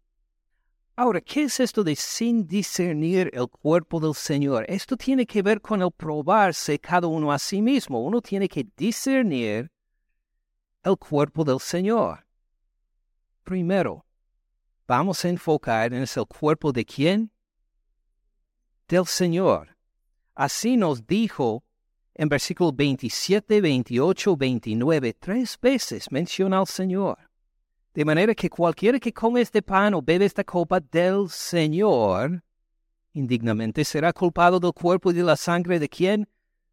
[0.96, 4.66] Ahora, ¿qué es esto de sin discernir el cuerpo del Señor?
[4.68, 8.04] Esto tiene que ver con el probarse cada uno a sí mismo.
[8.04, 9.70] Uno tiene que discernir
[10.82, 12.26] el cuerpo del Señor.
[13.44, 14.04] Primero,
[14.86, 17.32] vamos a enfocar en el cuerpo de quién?
[18.88, 19.76] Del Señor.
[20.34, 21.64] Así nos dijo
[22.14, 27.29] en versículo 27, 28, 29, tres veces menciona al Señor.
[27.92, 32.44] De manera que cualquiera que come este pan o bebe esta copa del Señor,
[33.14, 36.28] indignamente será culpado del cuerpo y de la sangre de quién?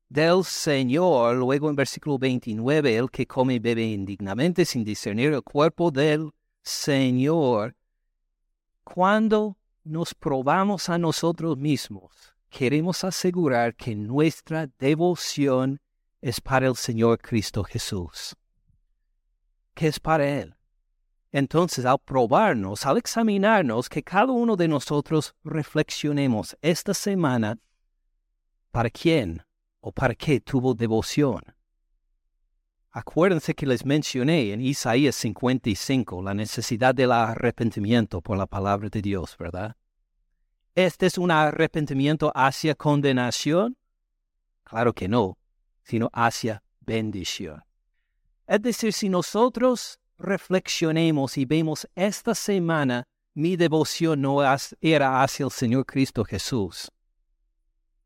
[0.10, 1.36] Del Señor.
[1.36, 6.30] Luego en versículo 29, el que come y bebe indignamente sin discernir el cuerpo del
[6.62, 7.76] Señor.
[8.84, 15.82] Cuando nos probamos a nosotros mismos, queremos asegurar que nuestra devoción
[16.22, 18.36] es para el Señor Cristo Jesús,
[19.74, 20.57] que es para Él.
[21.32, 27.60] Entonces, al probarnos, al examinarnos, que cada uno de nosotros reflexionemos esta semana
[28.72, 29.44] para quién
[29.82, 31.42] o para qué tuvo devoción.
[32.92, 39.02] Acuérdense que les mencioné en Isaías 55 la necesidad del arrepentimiento por la palabra de
[39.02, 39.76] Dios, ¿verdad?
[40.74, 43.78] ¿Este es un arrepentimiento hacia condenación?
[44.64, 45.38] Claro que no,
[45.84, 47.64] sino hacia bendición.
[48.48, 53.04] Es decir, si nosotros reflexionemos y vemos esta semana,
[53.34, 54.40] mi devoción no
[54.82, 56.92] era hacia el Señor Cristo Jesús.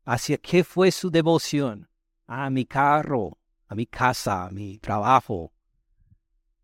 [0.04, 1.88] ¿Hacia qué fue su devoción?
[2.26, 3.38] A mi carro,
[3.68, 5.52] a mi casa, a mi trabajo,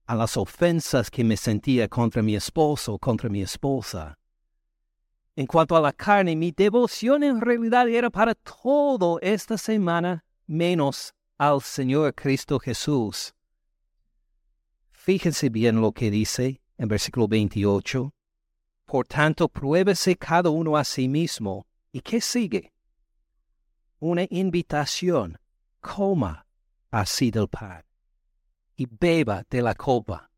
[0.07, 4.19] a las ofensas que me sentía contra mi esposo, contra mi esposa.
[5.37, 11.15] En cuanto a la carne, mi devoción en realidad era para todo esta semana menos
[11.39, 13.33] al Señor Cristo Jesús.
[15.09, 18.13] Fíjense bien lo que dice en versículo 28.
[18.85, 21.67] Por tanto, pruébese cada uno a sí mismo.
[21.91, 22.75] ¿Y qué sigue?
[24.01, 25.39] Una invitación.
[25.81, 26.47] Coma
[26.91, 27.87] así del pan
[28.77, 30.31] y beba de la copa.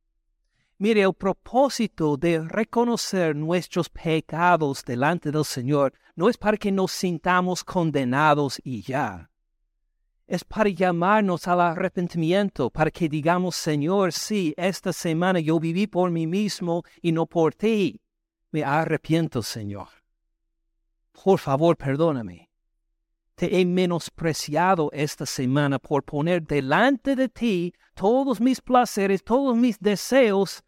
[0.78, 6.92] Mire, el propósito de reconocer nuestros pecados delante del Señor no es para que nos
[6.92, 9.29] sintamos condenados y ya
[10.30, 16.12] es para llamarnos al arrepentimiento, para que digamos, Señor, sí, esta semana yo viví por
[16.12, 18.00] mí mismo y no por ti.
[18.52, 19.88] Me arrepiento, Señor.
[21.24, 22.48] Por favor, perdóname.
[23.34, 29.80] Te he menospreciado esta semana por poner delante de ti todos mis placeres, todos mis
[29.80, 30.62] deseos,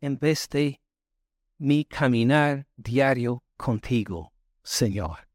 [0.00, 0.80] en vez de
[1.58, 4.32] mi caminar diario contigo,
[4.62, 5.25] Señor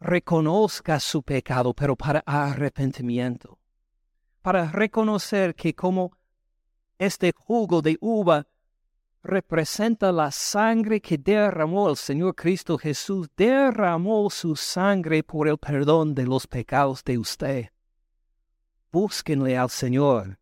[0.00, 3.58] reconozca su pecado, pero para arrepentimiento,
[4.42, 6.12] para reconocer que como
[6.98, 8.46] este jugo de uva
[9.22, 16.14] representa la sangre que derramó el Señor Cristo Jesús, derramó su sangre por el perdón
[16.14, 17.66] de los pecados de usted.
[18.92, 20.38] Búsquenle al Señor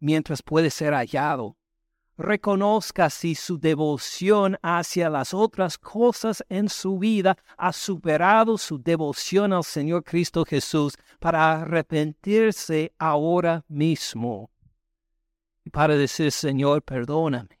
[0.00, 1.56] mientras puede ser hallado
[2.16, 9.52] reconozca si su devoción hacia las otras cosas en su vida ha superado su devoción
[9.52, 14.50] al Señor Cristo Jesús para arrepentirse ahora mismo
[15.64, 17.60] y para decir, Señor, perdóname.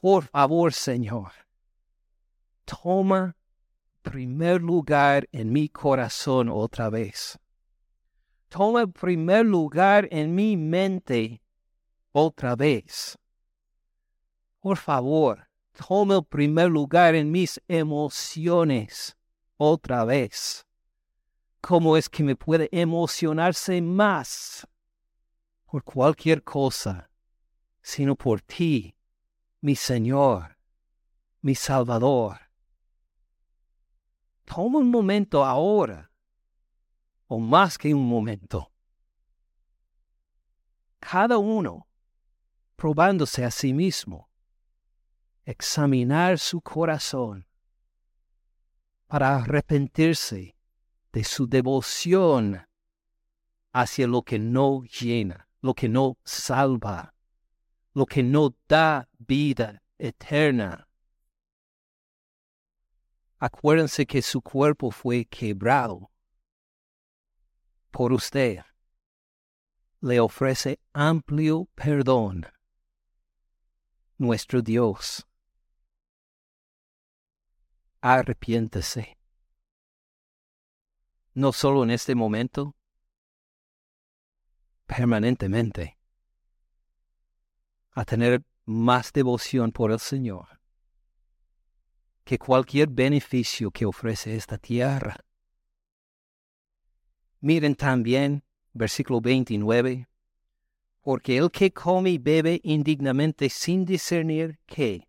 [0.00, 1.32] Por favor, Señor,
[2.64, 3.36] toma
[4.02, 7.38] primer lugar en mi corazón otra vez.
[8.48, 11.42] Toma primer lugar en mi mente
[12.18, 13.18] otra vez.
[14.60, 15.50] Por favor,
[15.86, 19.18] tome el primer lugar en mis emociones
[19.58, 20.66] otra vez.
[21.60, 24.66] ¿Cómo es que me puede emocionarse más
[25.66, 27.10] por cualquier cosa,
[27.82, 28.96] sino por ti,
[29.60, 30.56] mi Señor,
[31.42, 32.38] mi Salvador?
[34.46, 36.10] Toma un momento ahora,
[37.26, 38.72] o más que un momento.
[40.98, 41.85] Cada uno
[42.76, 44.28] probándose a sí mismo,
[45.44, 47.46] examinar su corazón
[49.06, 50.56] para arrepentirse
[51.12, 52.66] de su devoción
[53.72, 57.14] hacia lo que no llena, lo que no salva,
[57.94, 60.88] lo que no da vida eterna.
[63.38, 66.10] Acuérdense que su cuerpo fue quebrado
[67.90, 68.60] por usted.
[70.00, 72.46] Le ofrece amplio perdón
[74.18, 75.26] nuestro Dios.
[78.00, 79.18] Arrepiéntese.
[81.34, 82.74] No solo en este momento,
[84.86, 85.98] permanentemente.
[87.92, 90.56] A tener más devoción por el Señor
[92.24, 95.16] que cualquier beneficio que ofrece esta tierra.
[97.40, 98.42] Miren también
[98.72, 100.08] versículo 29
[101.06, 105.06] porque el que come y bebe indignamente sin discernir qué,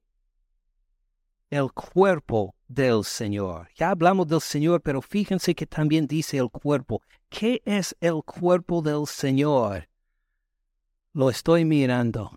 [1.49, 3.67] el cuerpo del Señor.
[3.73, 7.01] Ya hablamos del Señor, pero fíjense que también dice el cuerpo.
[7.29, 9.89] ¿Qué es el cuerpo del Señor?
[11.13, 12.29] Lo estoy mirando.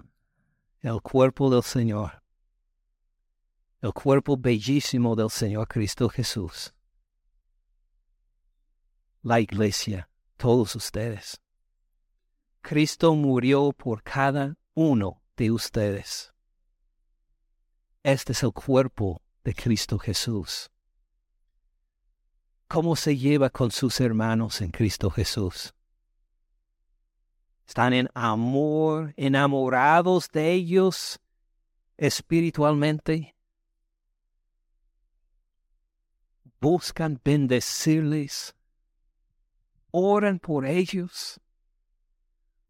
[0.80, 2.22] El cuerpo del Señor.
[3.82, 6.72] El cuerpo bellísimo del Señor Cristo Jesús.
[9.20, 10.08] La iglesia,
[10.38, 11.42] todos ustedes.
[12.62, 16.32] Cristo murió por cada uno de ustedes.
[18.02, 20.70] Este es el cuerpo de Cristo Jesús.
[22.68, 25.74] ¿Cómo se lleva con sus hermanos en Cristo Jesús?
[27.66, 31.18] ¿Están en amor, enamorados de ellos
[31.96, 33.34] espiritualmente?
[36.60, 38.54] ¿Buscan bendecirles?
[39.90, 41.40] ¿Oran por ellos?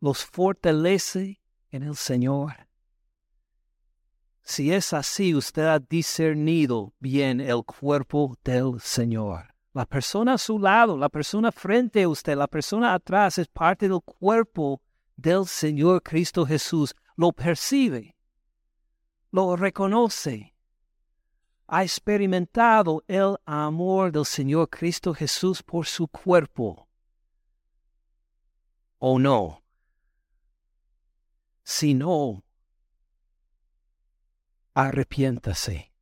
[0.01, 1.41] Los fortalece
[1.71, 2.53] en el Señor.
[4.43, 9.55] Si es así, usted ha discernido bien el cuerpo del Señor.
[9.73, 13.89] La persona a su lado, la persona frente a usted, la persona atrás es parte
[13.89, 14.83] del cuerpo
[15.17, 16.95] del Señor Cristo Jesús.
[17.15, 18.17] Lo percibe,
[19.31, 20.55] lo reconoce.
[21.69, 26.89] Ha experimentado el amor del Señor Cristo Jesús por su cuerpo.
[28.99, 29.60] ¿O no?
[31.73, 32.43] Si no,
[34.75, 35.93] arrepiéntase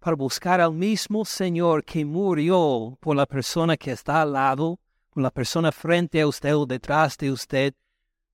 [0.00, 4.80] para buscar al mismo Señor que murió por la persona que está al lado,
[5.10, 7.74] por la persona frente a usted o detrás de usted,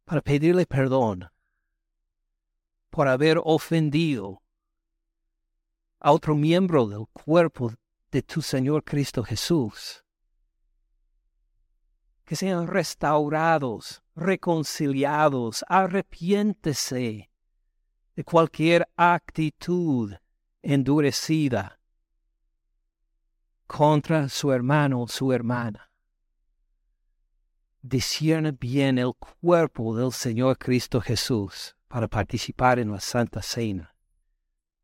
[0.06, 1.28] para pedirle perdón
[2.88, 4.42] por haber ofendido
[6.00, 7.74] a otro miembro del cuerpo
[8.10, 10.02] de tu Señor Cristo Jesús.
[12.28, 17.30] Que sean restaurados, reconciliados, arrepiéntese
[18.14, 20.12] de cualquier actitud
[20.60, 21.80] endurecida
[23.66, 25.90] contra su hermano o su hermana.
[27.80, 33.94] Discierne bien el cuerpo del Señor Cristo Jesús para participar en la Santa Cena.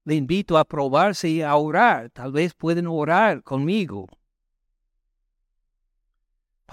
[0.05, 2.09] Le invito a probarse y a orar.
[2.09, 4.09] Tal vez pueden orar conmigo.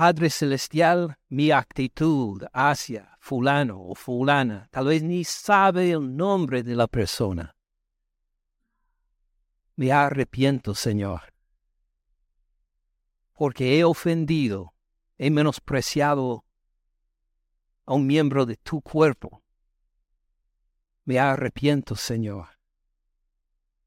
[0.02, 6.76] Padre Celestial, mi actitud hacia fulano o fulana, tal vez ni sabe el nombre de
[6.76, 7.56] la persona
[9.76, 11.22] me arrepiento, Señor,
[13.34, 14.74] porque he ofendido,
[15.20, 16.45] he menospreciado
[17.86, 19.43] a un miembro de tu cuerpo.
[21.06, 22.47] Me arrepiento, Señor.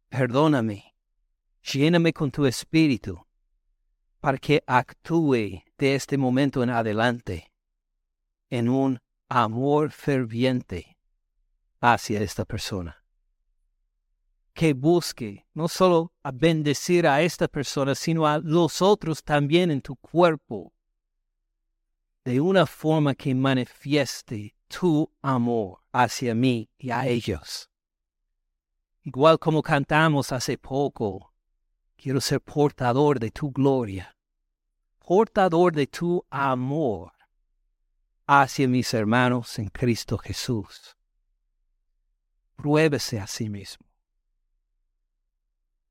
[0.08, 0.94] Perdóname,
[1.62, 3.24] lléname con tu espíritu
[4.24, 7.52] para que actúe de este momento en adelante
[8.48, 10.96] en un amor ferviente
[11.78, 13.04] hacia esta persona
[14.54, 19.82] que busque no solo a bendecir a esta persona, sino a los otros también en
[19.82, 20.72] tu cuerpo,
[22.24, 27.68] de una forma que manifieste tu amor hacia mí y a ellos.
[29.02, 31.34] Igual como cantamos hace poco,
[31.94, 34.13] quiero ser portador de tu gloria,
[35.06, 37.12] portador de tu amor
[38.26, 40.96] hacia mis hermanos en Cristo Jesús.
[42.56, 43.84] Pruébese a sí mismo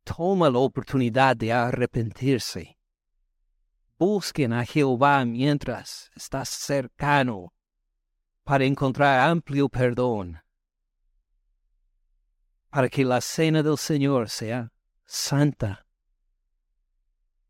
[0.04, 2.78] toma la oportunidad de arrepentirse.
[3.98, 7.54] Busquen a Jehová mientras está cercano
[8.44, 10.42] para encontrar amplio perdón,
[12.70, 14.74] para que la cena del Señor sea
[15.06, 15.86] santa,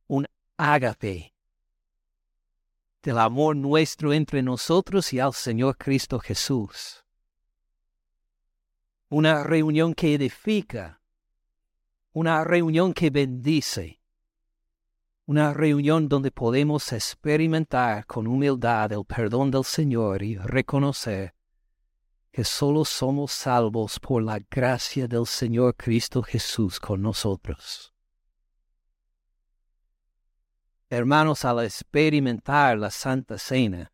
[0.08, 1.33] un ágape
[3.04, 7.04] del amor nuestro entre nosotros y al Señor Cristo Jesús.
[9.10, 11.00] Una reunión que edifica
[12.16, 14.00] una reunión que bendice,
[15.26, 21.34] una reunión donde podemos experimentar con humildad el perdón del Señor y reconocer
[22.32, 27.93] que solo somos salvos por la gracia del Señor Cristo Jesús con nosotros.
[30.94, 33.92] Hermanos, al experimentar la Santa Cena,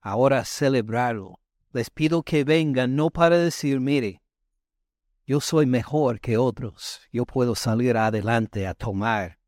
[0.00, 1.40] ahora celebrarlo,
[1.74, 4.22] les pido que vengan no para decir, mire,
[5.26, 9.38] yo soy mejor que otros, yo puedo salir adelante a tomar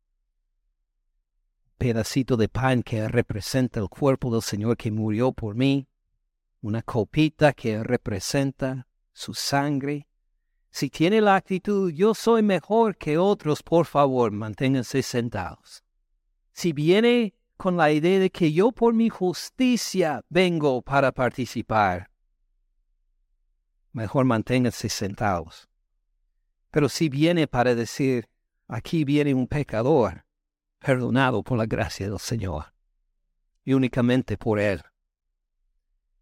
[1.79, 5.87] pedacito de pan que representa el cuerpo del Señor que murió por mí,
[6.61, 10.07] una copita que representa su sangre.
[10.69, 15.83] Si tiene la actitud, yo soy mejor que otros, por favor, manténganse sentados.
[16.53, 22.09] Si viene con la idea de que yo por mi justicia vengo para participar,
[23.91, 25.69] mejor manténganse sentados.
[26.71, 28.27] Pero si viene para decir,
[28.67, 30.25] aquí viene un pecador,
[30.79, 32.73] perdonado por la gracia del Señor,
[33.63, 34.81] y únicamente por Él.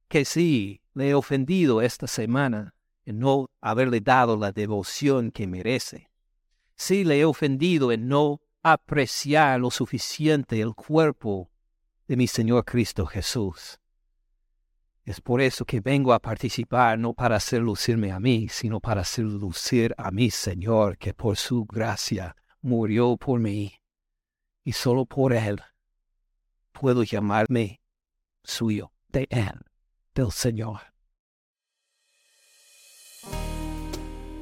[0.07, 2.73] Que si le he ofendido esta semana
[3.06, 6.10] en no haberle dado la devoción que merece.
[6.76, 8.41] Si le he ofendido en no
[8.74, 11.50] apreciar lo suficiente el cuerpo
[12.08, 13.80] de mi Señor Cristo Jesús.
[15.04, 19.02] Es por eso que vengo a participar, no para hacer lucirme a mí, sino para
[19.02, 23.74] hacer lucir a mi Señor, que por su gracia murió por mí.
[24.64, 25.60] Y solo por Él
[26.72, 27.82] puedo llamarme
[28.44, 29.60] suyo, de Él,
[30.14, 30.80] del Señor.